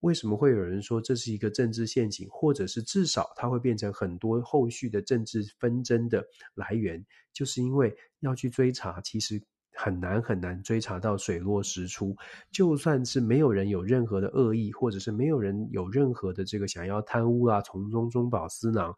[0.00, 6.24] 为什么会有人说这是一个政治陷阱，或者是至少它会变成很多后续的政治纷争的
[6.54, 7.04] 来源？
[7.32, 9.40] 就是因为要去追查，其实
[9.74, 12.16] 很难很难追查到水落石出。
[12.50, 18.94] 就算是没有人有任何的恶意，或者是没有人有任何的这个想要贪污啊，从中中饱私囊，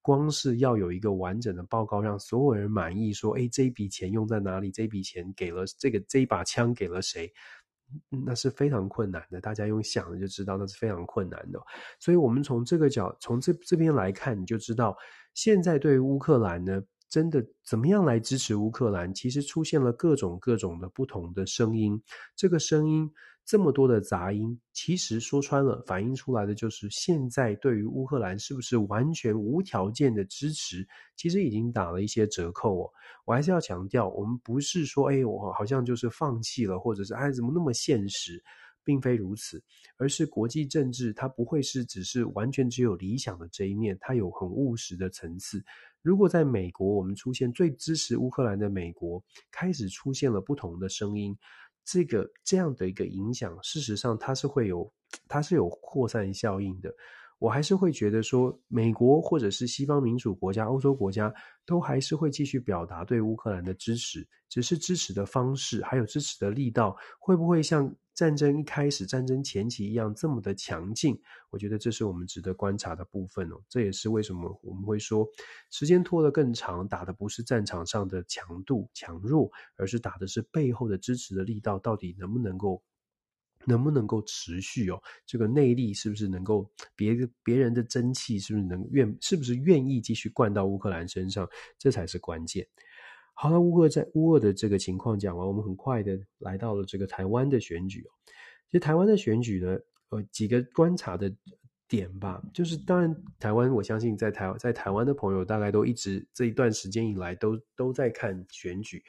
[0.00, 4.70] 光是要有一个完整的报告，让所有人满意，说，诶，这笔钱用在哪里？
[4.70, 7.32] 这笔钱给了这个这把枪给了谁？
[8.26, 11.60] 那是非常困难的，大家用想的就知道那是非常困难的。
[11.98, 14.96] 所以，我们从这个角，从这这边来看，你就知道，
[15.34, 19.12] 现在对于乌克兰呢，真的怎么样来支持乌克兰？
[19.12, 22.02] 其实出现了各种各种的不同的声音，
[22.36, 23.10] 这个声音。
[23.44, 30.86] 这么多的杂音，其实说穿了，反映出来的就是现在对于乌克兰是不是完全无条件的支持，
[31.16, 32.90] 其实已经打了一些折扣哦。
[33.24, 38.42] 我还是要强调，我们不是说，哎，我好像就是放弃了，或者是哎，怎么那么现实？
[38.84, 39.62] 并非如此，
[39.96, 45.62] 而是国际政治它不会是只是完全只有理想的这一面，它有很务实的层次。
[46.02, 49.22] 如果在美国，我们出现最支持乌克兰的美国，
[49.52, 51.32] 开始出现了不同的声音，
[51.84, 54.92] 这个这样的一个影响，事实上它是会有，
[55.28, 56.92] 它是有扩散效应的。
[57.38, 61.34] 我还是会觉得说，美国或者是西方民主国家、欧洲国家，
[61.66, 71.20] 都还是会继续表达对乌克兰的支持，只是支持的方式还有支持的力道，会不会像战争一开始、战争前期一样这么的强劲？
[71.50, 73.60] 我觉得这是我们值得观察的部分哦。
[73.68, 75.28] 这也是为什么我们会说，
[75.70, 82.82] 时间拖得更长，打的不是战场上的强度强弱，而是打的是背后的支持的力道，到底能不能够。
[83.64, 85.00] 能不能够持续哦？
[85.24, 91.48] 这个内力是不是能够别别人的真气是不是能愿是不是愿意继续灌到乌克兰身上？
[91.78, 92.66] 这才是关键。
[93.34, 98.04] 好了，乌俄在乌俄的这个情况讲完，我们很快的来到了这个台湾的选举。
[98.68, 99.78] 其实台湾的选举呢，
[100.10, 101.32] 呃，几个观察的
[101.88, 109.02] 点吧，就是当然台湾，我相信在台在台湾的朋友大概都一直这一段时间以来都都在看选举。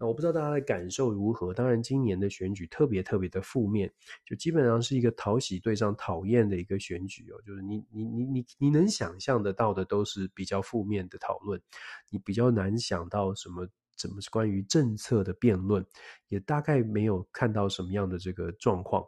[0.00, 1.52] 那我不知道大家的感受如何。
[1.52, 3.92] 当然，今年的选举特别特别的负面，
[4.24, 7.36] 就基本上是一个讨喜对上讨厌的一个选举哦。
[7.44, 11.60] 就是你你你你你能想象得到的都是比较负面的讨论，
[12.08, 15.84] 你比较难想到什么怎么是关于政策的辩论，
[16.28, 19.04] 也大概没有看到什么样的这个状况。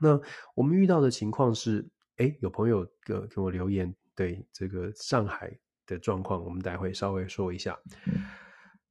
[0.00, 0.20] 那
[0.56, 5.56] 我们遇到的情况是，诶，有朋友给给我留言，对这个上海
[5.86, 7.78] 的状况，我们待会稍微说一下。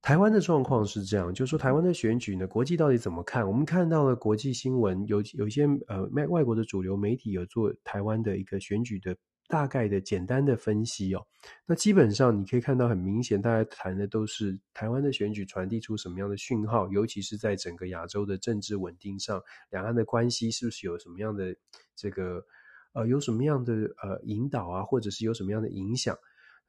[0.05, 3.47] 台湾的状况是这样，就是说台湾的选举呢，国际到底怎么看？
[3.47, 11.25] 我们看到了国际新闻，有有一些呃外外国的主流媒体有做台湾的一个选举的大概的简单的分析哦。
[11.65, 19.41] 那基本上你可以看到很明显，大家谈的都是台湾的选举传递出什么样的讯号，尤其是在整个亚洲的政治稳定上，
[19.71, 21.55] 两岸的关系是不是有什么样的
[21.95, 22.45] 这个
[22.93, 26.15] 呃有什么样的呃引导啊，或者是有什么样的影响？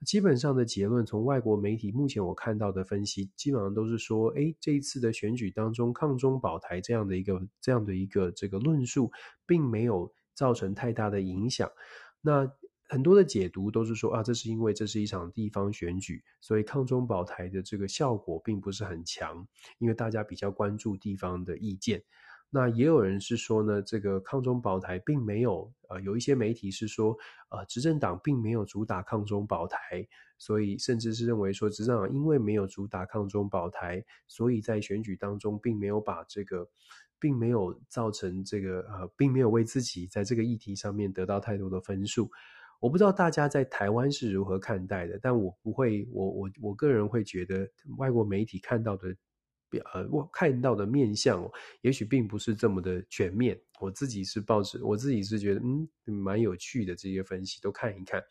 [0.04, 9.10] 基本上的结论，从外国媒体目前我看到的分析，基本上都是说，诶，这一次的选举当中，抗中保台这样的一个这样的一个这个论述，
[9.46, 11.70] 并没有造成太大的影响。
[12.20, 12.50] 那
[12.88, 22.02] 很多的解读都是说，啊，这是因为这是一场地方选举，所以抗中保台的这个效果并不是很强，因为大家比较关注地方的意见。
[22.48, 27.14] 那也有人是说呢，这个抗中保台并没有，呃，有一些媒体是说，
[27.50, 30.06] 呃，执政党并没有主打抗中保台，
[30.38, 36.66] 所以甚至是认为说，执政党因为没有主打抗中保台，所以在选举当中并没有把这个，
[37.18, 42.30] 并没有造成这个，呃，并没有为自己在这个议题上面得到太多的分数。
[42.80, 47.68] 我不知道大家在台湾是如何看待的，但我不会，我我我个人会觉得，
[47.98, 49.14] 外国媒体看到的。
[49.92, 53.60] 呃，我看到的面相哦，也许并不是这么的全面。
[53.80, 58.22] 我自己是抱持，我自己是觉得，嗯，蛮有趣的这些分析都看一看。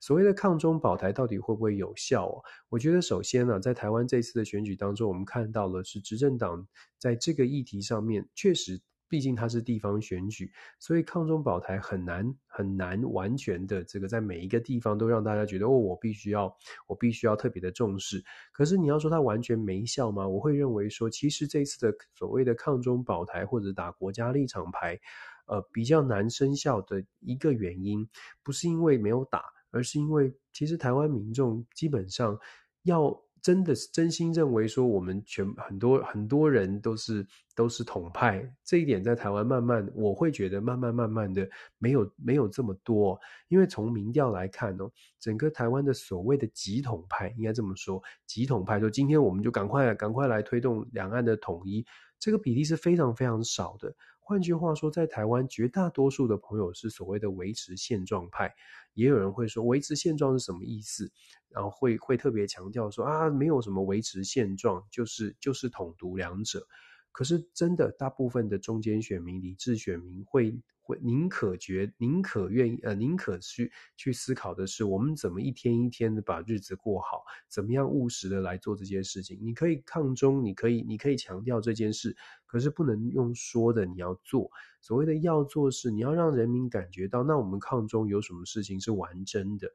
[0.00, 2.42] 所谓的抗中保台到底会不会有效哦？
[2.68, 6.66] 我觉得首先呢，在台湾这次的选举当中，我们看到了是执政党
[6.98, 8.80] 在这个议题上面确实。
[9.08, 16.54] 毕竟它是地方选举，所以抗中保台很难很难完全的这个在每一个地方都让大家觉得哦，我必须要
[16.86, 18.24] 我必须要特别的重视。
[18.52, 20.26] 可是你要说它完全没效吗？
[20.26, 24.98] 我会认为说，其实这次的所谓的抗中保台或者打国家立场牌，
[25.46, 28.08] 呃，比较难生效的一个原因，
[28.42, 32.38] 不是因为没有打，而是因为其实台湾民众基本上
[32.82, 33.22] 要。
[33.46, 37.24] 真的是真心认为说，我们全很多很多人都是
[37.54, 43.16] 都是统派，这一点在台湾慢慢，我会觉得慢慢慢慢的没有没有这么多，
[43.46, 44.90] 因为从民调来看哦，
[45.20, 51.86] 整个台湾的所谓的极统派，应该这么说，极统派说今天我们就赶快赶快来推动两岸的统一，
[52.18, 53.94] 这个比例是非常非常少的。
[54.28, 58.52] 换句话说，在台湾绝大多数的朋友是所谓的维持现状派。
[58.92, 61.12] 也有人会说，维持现状是什么意思？
[61.48, 66.66] 然后会会特别强调说啊，没有什么维持现状，就是就是统独两者。
[67.12, 70.60] 可是真的，大部分的中间选民、理智选民会。
[70.86, 79.36] 会宁可觉，宁可愿意，呃，宁可去去思考的是，我们怎么一天一天的把日子过好，怎么样务实的来做这件事情。
[79.42, 82.16] 你可以抗中，你可以，你可以强调这件事，
[82.46, 84.48] 可是不能用说的，你要做。
[84.80, 89.68] 所谓的要做是，你要让人民感觉到，那我们抗中有什么事情是完整的。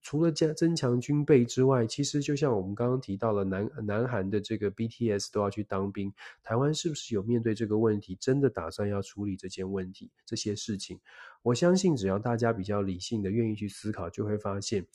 [0.00, 6.12] 除了加增强军备之外，其实就像我们刚刚提到了南南韩的这个 BTS 都要去当兵，
[6.42, 10.98] 台湾是不是有面对这个问题，真的打算要处理这件问题这些事情？
[11.42, 14.86] 我相信只要大家比较理性的愿意去思考，就会发现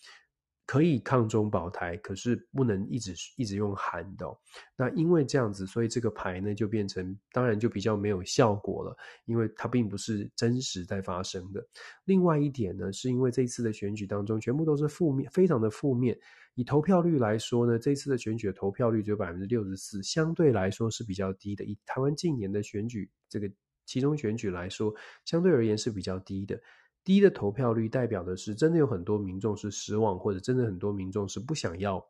[0.67, 4.37] 可以抗中保台，可是不能一直一直用喊的哦。
[4.75, 8.95] 那因为这样子，所以这个牌呢就变成，当然就比较没有效果了，
[9.25, 11.65] 因为它并不是真实在发生的。
[12.03, 16.19] 另外一点呢，是因为这次的选举当中，全部都是负面，非常的负面。
[16.55, 21.63] 以投票率来说呢，这次的选举的投票率只有百分之六十四，相对来说是比较低的。
[21.63, 23.49] 以台湾近年的选举这个
[23.85, 24.93] 期中选举来说，
[25.23, 26.59] 相对而言是比较低的。
[27.07, 32.05] 低的投票率代表的是，真的有很多民众是失望，或者真的很多民众是不想要，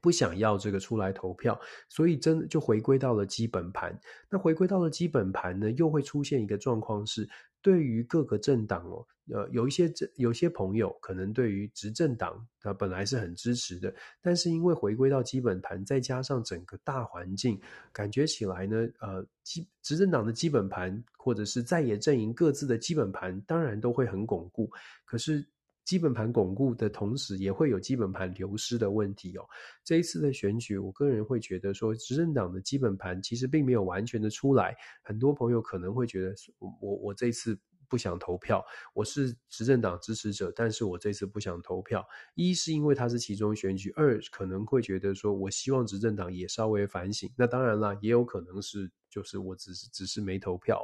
[0.00, 3.98] 不想要这个出来投票，所以真的就回归到了基本盘。
[4.30, 7.28] 那回归到了基本盘呢，又会出现一个状况是。
[7.64, 17.56] 对于各个政党哦，呃，有一些政有些朋友可能对于执政党他本来是很支持的，但是因为回归到基本盘，再加上整个大环境，
[17.92, 24.68] 感觉起来呢，呃，基执政党的基本盘或者是在野阵营各自的基本盘，当然都会很巩固，
[25.04, 25.46] 可是。
[25.84, 29.44] 基本盘巩固的同时，也会有基本盘流失的问题哦。
[29.82, 34.76] 这一次的选举，我个人会觉得说，执政党的基本盘其实并没有完全的出来。
[35.02, 37.58] 很多朋友可能会觉得，我我这次
[37.88, 38.64] 不想投票，
[38.94, 42.06] 我是执政党支持者，但是我这次不想投票。
[42.34, 47.28] 一是因为它是其中选举，二可能会觉得说我希望执政党也稍微反省。
[47.36, 50.80] 那当然啦，也有可能是就是我只是只是没投票。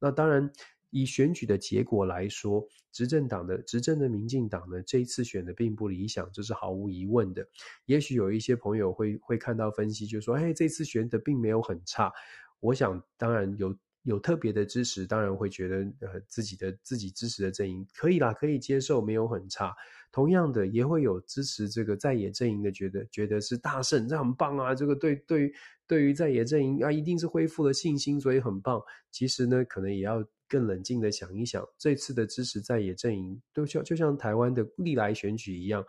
[0.00, 0.52] 那当然。
[0.92, 7.44] 以选举的结果来说，执政党的执政的民进党呢，这一次选的并不理想，这是毫无疑问的。
[7.86, 12.12] 也许有一些朋友会会看到分析，就说：“哎，这次选的并没有很差。”
[12.60, 19.74] 我想，当然有有特别的支持，当然会觉得呃自己的自己支持的阵营可以啦，可以接受，没有很差。
[20.12, 24.74] 同样的，也会有支持这个在野阵营的，觉得觉得是大胜，这很棒啊！
[24.74, 25.50] 这个对对
[25.86, 28.78] 对于在野阵营啊，一定是恢复了信心，所以很棒。
[29.10, 30.22] 其实呢，可能也要。
[30.52, 35.82] 更冷静的想一想，这次的支持在野阵营都像就像台湾的历来选举一样，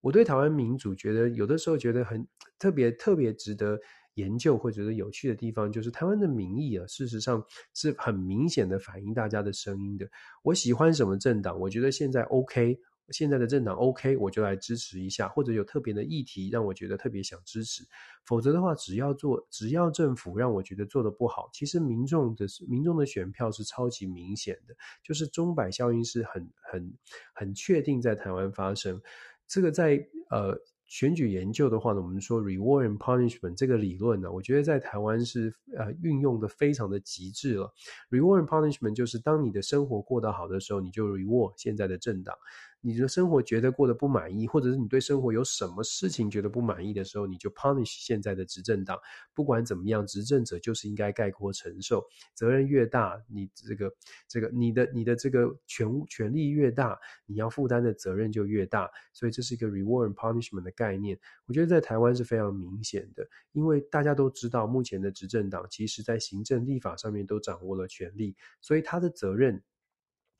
[0.00, 2.26] 我对台湾民主觉得有的时候觉得很
[2.58, 3.78] 特别特别值得
[4.14, 7.40] 研究或者觉得有趣的地方，就是台湾的民意啊，事实上
[7.72, 10.04] 是很明显的反映大家的声音的。
[10.42, 12.76] 我喜欢什么政党，我觉得现在 OK。
[13.10, 17.84] 现在的政党 OK，我就来支持一下，或者有特别的议题让我觉得特别想支持。
[18.24, 26.92] 否则的话，只要做，只要政府让我觉得做得不好，其实民众的民众的选票是超级明显的，就是钟摆效应是很很
[27.34, 29.00] 很确定在台湾发生。
[29.48, 30.56] 这个在呃
[30.86, 37.72] 选举研究的话呢，我们说 reward and punishment 这个理论呢，我觉得在台湾是呃运用的非常的极致了。
[38.10, 42.36] reward and punishment 就是当你的生活过得好的时候，你就 reward 现在的政党。
[42.80, 48.98] 你的生活觉得过得不满意，或者是你对生活有什么事情觉得不满意的时候，你就 punish 现在的执政党。
[49.34, 52.02] 不管怎么样，执政者就是应该概括承受，
[52.34, 53.92] 责任越大，你这个
[54.26, 58.90] 这个你的你的这个权权力越大，你要负担的责任就越大。
[59.12, 61.18] 所以这是一个 reward and punishment 的概念。
[61.46, 69.62] 我觉得在台湾是非常明显的，因为大家都知道，目前的执政党其实在行政立法上面都掌握了权力，所以他的责任。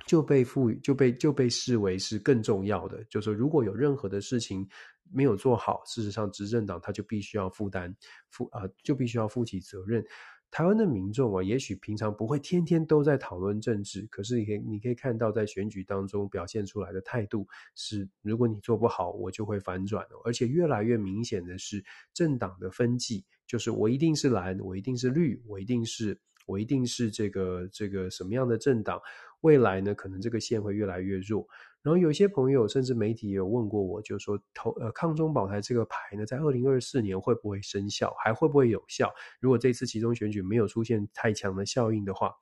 [0.07, 3.03] 就被赋予，就被就被视为是更重要的。
[3.05, 4.67] 就是说，如果有任何的事情
[5.13, 7.95] 没有做好，事实上执政党他就必须要负担
[8.29, 10.05] 负啊，就必须要负起责任。
[10.53, 17.47] 台湾的民众啊，也许平常不会天天都在讨论政治，可是你可以你可以看到，在选举当中表现出来的态度
[17.77, 20.05] 是：如果你做不好，我就会反转。
[20.25, 26.21] 而且越来越明显的是，政党的分际，就是我一定是蓝，我一定是绿，我一定是
[26.51, 29.01] 我一定是这个这个什么样的政党。
[29.43, 31.47] 未来呢，可能这个线会越来越弱。
[31.83, 39.11] 然后有些朋友甚至媒体也有问过我，就是说投呃抗中保台这个牌呢，在二零二四年会不会生效，还会不会有效？
[39.41, 42.35] 如果这次其中选举没有出现太强的效应的话，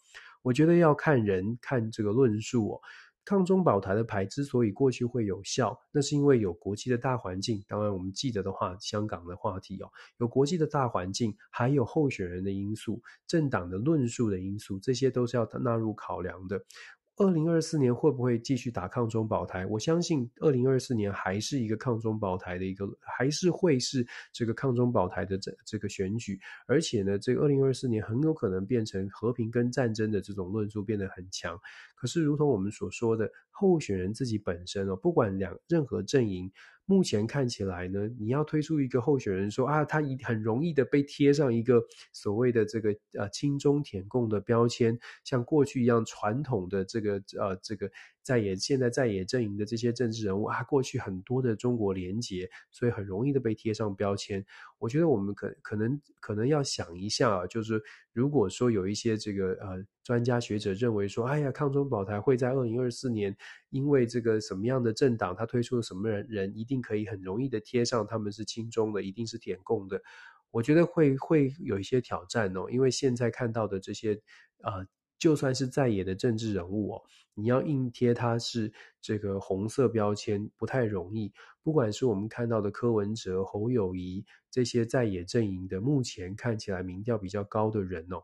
[0.42, 2.80] 我觉得要看人看这个论述哦。
[3.28, 7.62] 抗中保台的牌之所以过去会有效，那是因为有国际的大环境。
[7.68, 16.58] 当然，我们记得的话，香港的话题哦，有国际的大环境，还有候选人的因素、政党的论述的因素，这些都是要纳入考量的。
[17.20, 19.66] 二零二四年会不会继续打抗中保台？
[19.66, 26.38] 我相信二零二四年还是一个抗中保台的一个，还是会是这个抗中保台的这这个选举。
[26.66, 31.58] 而且呢，这个二零二四年很有可能变成和平跟战争的这种论述变得很强。
[31.99, 36.51] 可是，如同我们所说的，候选人自己本身哦，不管两任何阵营。
[36.90, 41.84] 目前看起来呢，你要推出一个候选人说啊，他一很容易的被贴上一个
[42.14, 47.90] 所谓的这个呃亲中舔共的标签，像过去一样传统的这个呃这个
[48.28, 54.44] 在野现在在野阵营的这些政治人物啊，过去很多的中国连结，所以很容易的被贴上标签。
[54.78, 63.34] 我觉得我们可可能可能要想一下啊，就是如果说有一些这个呃专家学者认为说，哎呀，抗中保台会在二零二四年，
[63.70, 70.02] 因为这个什么样的政党他推出了什么人人，一定可以很容易的贴上他们是亲中的，一定是舔共的。
[70.50, 74.20] 我觉得会会有一些挑战哦，因为现在看到的这些
[74.62, 74.86] 呃。
[75.18, 77.02] 就算是在野的政治人物哦，
[77.34, 81.32] 你要硬贴他是这个红色标签不太容易。
[81.62, 88.22] 不管是我们看到的柯文哲、侯友谊这些在野阵营的，目前看起来民调比较高的人哦，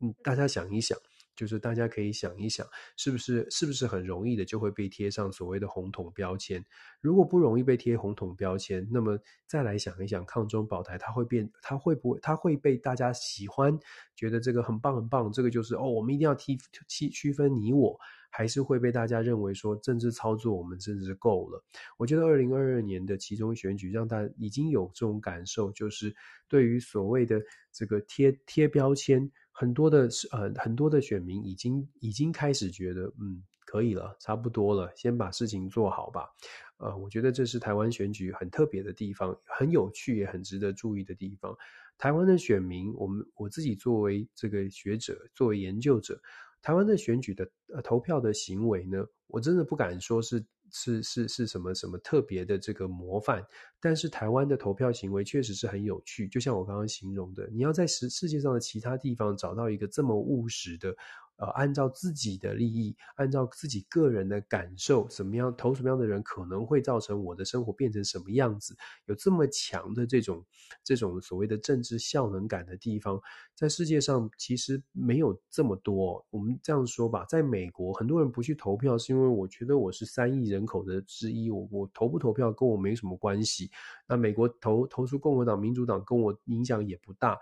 [0.00, 0.98] 嗯，大家想一想。
[1.38, 2.66] 就是大家可以想一想，
[2.96, 6.64] 是不是是不是很容易的就会被贴上所谓的红桶标签？
[7.00, 9.16] 如果不容易被贴红桶标签，那么
[9.46, 13.78] 再来想一想，抗中保台，它会变，它会不会，它会被大家喜欢，
[14.16, 16.58] 觉得这个很棒很棒，这个就是哦，我们一定要区
[16.88, 17.96] 区区分你我，
[18.30, 21.62] 还是会被大家认为说政治操作，我们政治够了？
[21.98, 26.12] 我觉得二零二二年的其中选举让大家已经有这种感受，就是
[26.48, 29.30] 对于所谓的这个贴贴标签。
[29.60, 36.28] 很多的呃，很多的选民已经已经开始觉得，嗯，可以了，差不多了，先把事情做好吧。
[36.76, 41.52] 呃，我觉得这是台湾选举很特别的地方，很有趣也很值得注意的地方。
[41.98, 46.22] 台湾的选民，我们我自己作为这个学者，作为研究者，
[46.62, 50.46] 台湾的选举的呃投票的行为呢，我真的不敢说是。
[50.72, 53.44] 是是是什么什么特别的这个模范，
[53.80, 60.94] 但是台湾的投票行为确实是很有趣，就像我刚刚形容的，你要在世世界上的其他地方找到一个这么务实的。
[61.38, 68.76] 呃，按照自己的利益，按照自己个人的感受，怎么样投什么样的人，可能会造成我的生活变成什么样子？
[69.06, 70.44] 有这么强的这种
[70.82, 73.20] 这种所谓的政治效能感的地方，
[73.54, 76.26] 在世界上其实没有这么多。
[76.30, 83.70] 我们这样说吧，在美国，很多人不去投票，是因为我觉得我是三亿人口的之一，我我投不投票跟我没什么关系。
[84.08, 87.38] 那美国投投出共和党、民主党跟我影响也不大。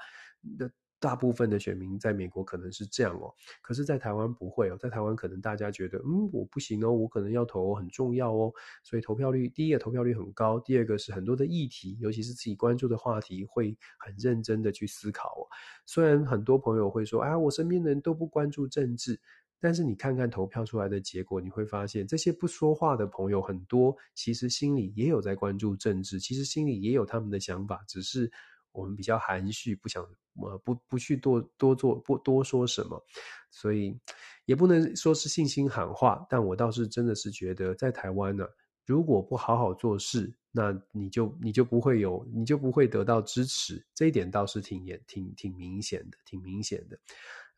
[0.58, 0.68] 那
[0.98, 15.44] 大部分的选民在美国可能是这样哦，可是，在台湾不会哦，在台湾可能大家觉得，嗯，我不行哦，我可能要投很重要哦，所以投票率，第一个投票率很高，第二个是很多的议题，尤其是自己关注的话题，会很认真的去思考哦。
[15.84, 19.20] 虽然很多朋友会说，啊，我身边的人都不关注政治，
[19.60, 28.32] 但是你看看投票出来的结果，你会发现这些不说话的朋友很多，其实心里也有在关注政治，其实心里也有他们的想法，只是。
[28.76, 30.02] 我们比较含蓄，不想
[30.42, 33.02] 呃不不去多多做不多说什么，
[33.50, 33.98] 所以
[34.44, 38.46] 也不能说是信心喊话，但我倒是真的是觉得在台湾呢，
[38.84, 46.98] 如果不好好做事，那你就你就不会有你就不会得到支持，这一点倒是挺也挺挺明显的，挺明显的。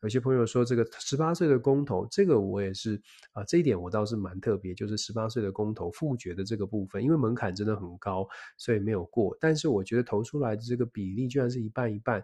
[0.01, 3.01] 有些朋友说这个十八岁的公投，这个我也是
[3.33, 8.25] 啊、这一点我倒是蛮特别，就是十八岁的公投复决的这个部分，因为门槛真的很高，
[8.57, 9.35] 所以没有过。
[9.41, 12.23] 但是我觉得投出来的这个比例居然是一半一半，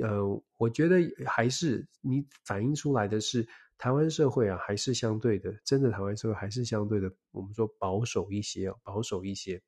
[0.00, 0.22] 呃，
[0.56, 3.44] 我觉得还是你反映出来的是
[3.76, 9.60] 台湾社会啊，还是相对的，真的台湾社会还是相对的，我们说保守一些哦，保守一些。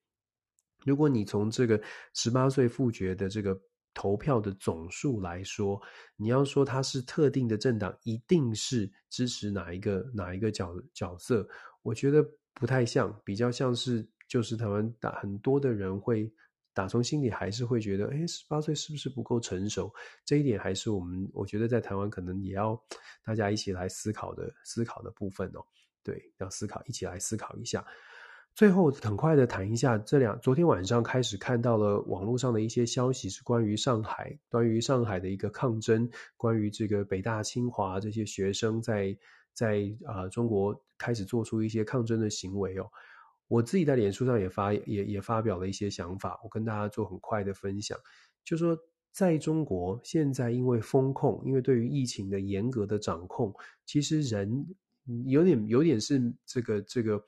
[0.84, 1.80] 如果你从这个
[2.14, 3.60] 十八岁复决的这个。
[3.98, 5.82] 投票的总数来说，
[6.14, 11.44] 你要说它是特定的政党，一定是支持哪一个哪一个角角色？
[11.82, 12.24] 我觉得
[12.54, 16.32] 不太像，比较像是就是台湾打很多的人会
[16.72, 19.92] 打从心里还是会觉得，哎，十八岁是不是不够成熟？
[20.24, 22.80] 这一点还是我们我觉得在台湾可能也要
[23.24, 25.60] 大家一起来思考的思考的部分哦。
[26.04, 27.84] 对，要思考，一起来思考一下。
[28.58, 39.16] 最后，很快的谈一下，这两昨天晚上开始看到了网络上的一些消息，是关于上海，关于上海的一个抗争，关于这个北大、清华这些学生在
[39.52, 42.90] 在啊、中国开始做出一些抗争的行为哦。
[43.46, 47.96] 我自己在脸书上也发也也发表了一些想法，我跟大家做很快的分享，
[48.44, 48.76] 就说
[49.12, 53.54] 在中国现在因为封控，因为对于疫情的严格的掌控，
[53.86, 54.66] 其实人
[55.28, 57.22] 有点有点是这个这个。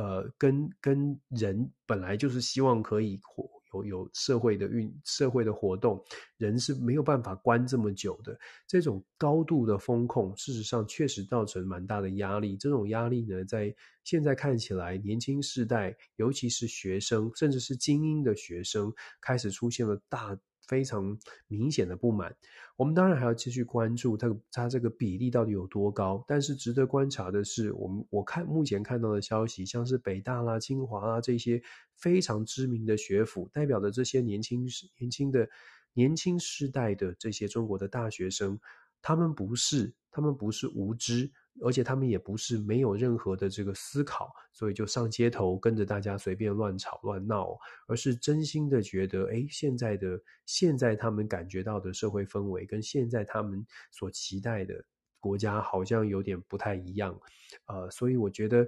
[0.00, 6.02] 呃，跟跟人本来就是希望可以活有有社会的运社会的活动，
[6.38, 8.38] 人是没有办法关这么久的。
[8.66, 12.56] 这种高度的风控，事实上确实造成蛮大的压力。
[12.56, 18.90] 这种压力呢，在现在看起来，年轻世代，尤其是学生，甚至是精英的学生，
[19.20, 20.34] 开始出现了大。
[20.70, 21.18] 非常
[21.48, 22.32] 明显的不满，
[22.76, 26.24] 我们当然还要继续关注它，它这个比例到底有多高。
[26.28, 31.60] 但是值得观察的是，我们我看目前看到的消息，像是北大啦、清华啦这些
[31.96, 34.64] 非常知名的学府，代表的这些年轻
[34.96, 35.48] 年轻的
[35.92, 38.56] 年轻世代的这些中国的大学生，
[39.02, 41.32] 他们不是他们不是无知，
[41.62, 54.82] 而且他们也不是没有任何的这个思考，所以就上街头跟着大家随便乱吵乱闹，而是真心的觉得，哎，现在的现在他们感觉到的社会氛围跟现在他们所期待的
[55.18, 57.18] 国家好像有点不太一样，
[57.66, 58.66] 呃，所以我觉得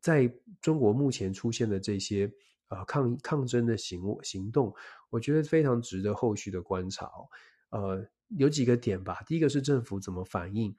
[0.00, 0.32] 在
[0.62, 2.32] 中国目前出现的这些
[2.68, 4.72] 呃抗抗争的行行动，
[5.10, 7.10] 我觉得非常值得后续的观察，
[7.70, 10.74] 呃，有几个点吧，第一个是政府怎么反应。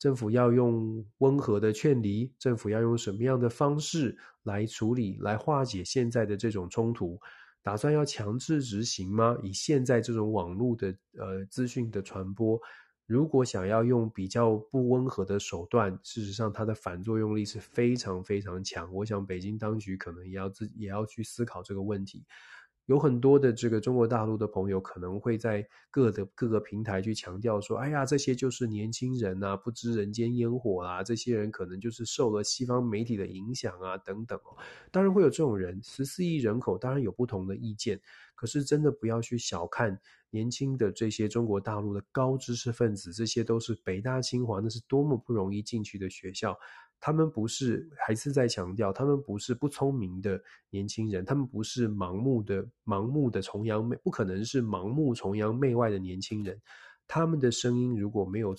[0.00, 7.20] 政府要用温和的劝离，政府要用什么样的方式来处理、来化解现在的这种冲突？
[7.62, 9.36] 打算要强制执行吗？
[9.42, 12.58] 以现在这种网络的呃资讯的传播，
[13.04, 18.90] 如果想要用比较不温和的手段，事实上它的反作用力是非常非常强。
[18.94, 22.24] 我想北京当局可能也要自也要去思考这个问题。
[22.90, 34.58] 有很多的这个中国大陆的朋友可能会在各的各个平台去强调说：“哎呀，这些就是年轻人啊，不知人间烟火啊，这些人可能就是受了西方媒体的影响啊，等等哦。”
[34.90, 38.00] 当然会有这种人，十四亿人口当然有不同的意见，
[38.34, 39.96] 可是真的不要去小看
[40.30, 46.58] 年轻的这些中国大陆的高知识分子，这些都是北大清华，那是多么不容易进去的学校。
[47.00, 56.60] 他们不是，还是在强调，他们不是不聪明的年轻人，他们不是盲目的、盲目的崇洋媚，不可能是盲目崇洋媚外的年轻人。
[57.06, 58.54] 他们的声音如果没有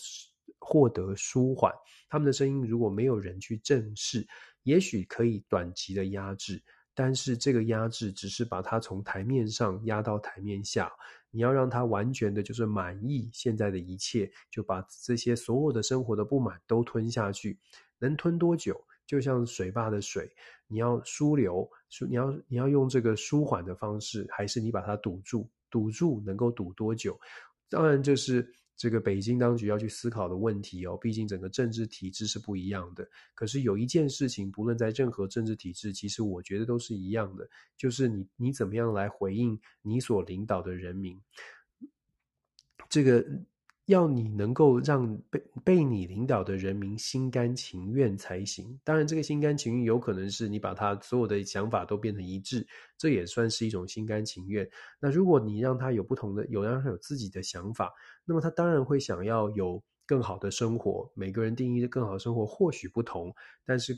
[0.60, 1.72] 获得舒缓，
[2.10, 4.28] 他们的声音如果没有人去正视，
[4.64, 6.62] 也许可以短期的压制，
[6.94, 10.92] 但是这个压制只是把它从台面上压到台面下。
[11.34, 17.58] 你要让他完全的就是满意现在的一切，就把这些所有的生活的不满都吞下去。
[18.02, 18.76] 能吞多久？
[19.08, 20.32] 就像水坝的水，
[20.68, 21.70] 你要疏流，
[22.08, 25.50] 你要你要用这个舒缓的方式，还是你把它堵住？
[25.70, 27.20] 堵住能够堵多久？
[27.70, 30.96] 当然，这是这个北京当局要去思考的问题哦。
[30.96, 33.06] 毕竟整个政治体制是不一样的。
[33.34, 41.20] 可是有一件事情，不论在任何政治体制，其实我觉得都是一样的，就是你你怎么样来回应你所领导的人民，
[42.88, 43.26] 这个。
[43.92, 48.80] 要你能够让被被你领导的人民心甘情愿才行。
[48.84, 52.66] 当然，这个心甘情愿有可能是你把他所有的想法都变成一致，
[52.98, 54.68] 这也算是一种心甘情愿。
[55.00, 57.92] 那如果你让他有不同的，有让他有自己的想法，
[58.26, 61.12] 那么他当然会想要有更好的生活。
[61.14, 63.34] 每个人定义的更好生活或许不同，
[63.66, 63.94] 但是。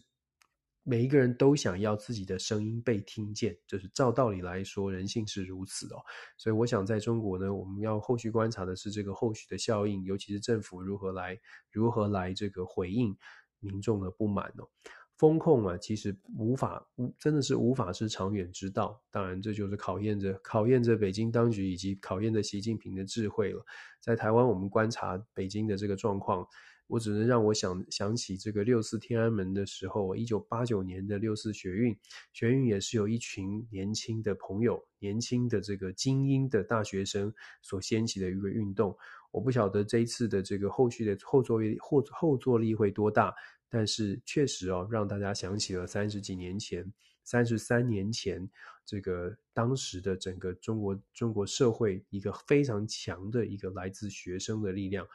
[0.85, 5.97] 每一个人都想要自己的声音被听见，就是照道理来说，人性是如此哦。
[6.37, 11.39] 所以，我想在中国呢，我们要后续观察的是这个后续的效应，尤其是政府如何来
[11.71, 13.15] 如何来这个回应
[13.59, 14.67] 民众的不满哦。
[15.15, 19.01] 风控啊，其实无法无真的是无法是长远之道。
[19.09, 23.63] 当然，这就是考验着考验着北京当局以及考验着习近平的智慧了。
[24.01, 26.45] 在台湾，我们观察北京的这个状况。
[26.87, 31.97] 我只能让我想想起这个六四天安门的时候，一九八九年的六四学运，
[32.33, 38.95] 学运也是有一群年轻的朋友、年轻的这个精英的大学生所掀起的一个运动。
[39.31, 43.33] 我不晓得这一次的这个后续的后坐力后后坐力会多大，
[43.69, 46.85] 但是确实哦，让大家想起了三十几年前、
[47.23, 48.47] 三十三年前
[48.85, 55.07] 这个当时的整个中国中国社会一个非常强的一个来自学生的力量。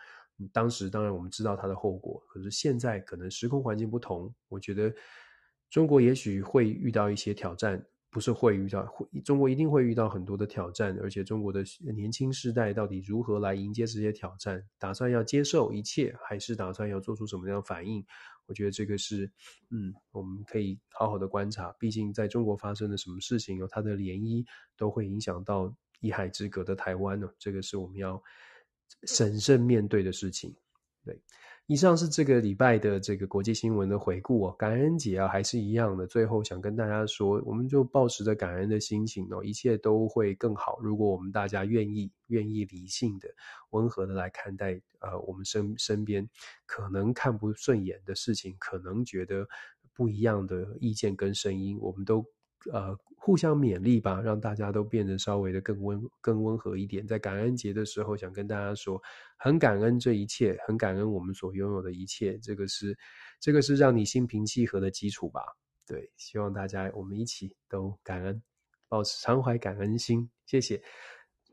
[0.53, 4.95] 当时当然我们知道它的后果，可是现在可能时空环境不同，我觉得
[5.69, 18.05] 中国也许会遇到一些挑战，不是会遇到，会中国一定会遇到很多的挑战，而且中国的年轻世代到底如何来迎接这些挑战，打算要接受一切，还是打算要做出什么样的反应？
[18.47, 19.31] 我觉得这个是，
[19.71, 24.47] 嗯，我们可以好好的观察，毕竟在中国发生的什么事情，有它的涟漪，
[24.77, 28.23] 都会影响到一海之隔的台湾呢，这个是我们要。
[29.05, 30.55] 审慎面对的事情，
[31.05, 31.21] 对。
[31.71, 34.53] 以上是这个礼拜的这个国际新闻的回顾哦。
[34.59, 36.07] 感恩节啊，还是一样的。
[36.07, 40.79] 最后想跟大家说，我们就抱持着感恩的心情哦，一切都会更好。
[40.81, 43.29] 如果我们大家愿意、愿意理性的、
[43.73, 46.27] 温和的来看待，呃，我们身身边
[46.65, 49.47] 可能看不顺眼的事情，可能觉得
[49.93, 52.25] 不一样的意见跟声音，我们都。
[52.73, 57.07] 呃，互相勉励吧，让大家都变得稍微的更温、更温和一点。
[57.07, 59.01] 在感恩节的时候，想跟大家说，
[59.39, 62.39] 很感恩这一切，很感恩我们所拥有的一切。
[62.39, 62.97] 这个是，
[63.41, 65.41] 这个是让你心平气和的基础吧？
[65.87, 68.43] 对，希望大家我们一起都感恩，
[68.89, 70.29] 保持常怀感恩心。
[70.45, 70.83] 谢谢，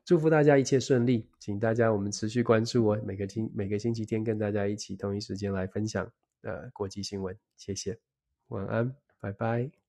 [0.04, 1.30] 祝福大家一切顺利。
[1.40, 6.12] 请大家我们持续关注我，每个星每个星期天跟大家一起同一时间来分享
[6.42, 7.38] 呃国际新闻。
[7.56, 7.98] 谢谢，
[8.48, 9.85] 晚安，拜拜。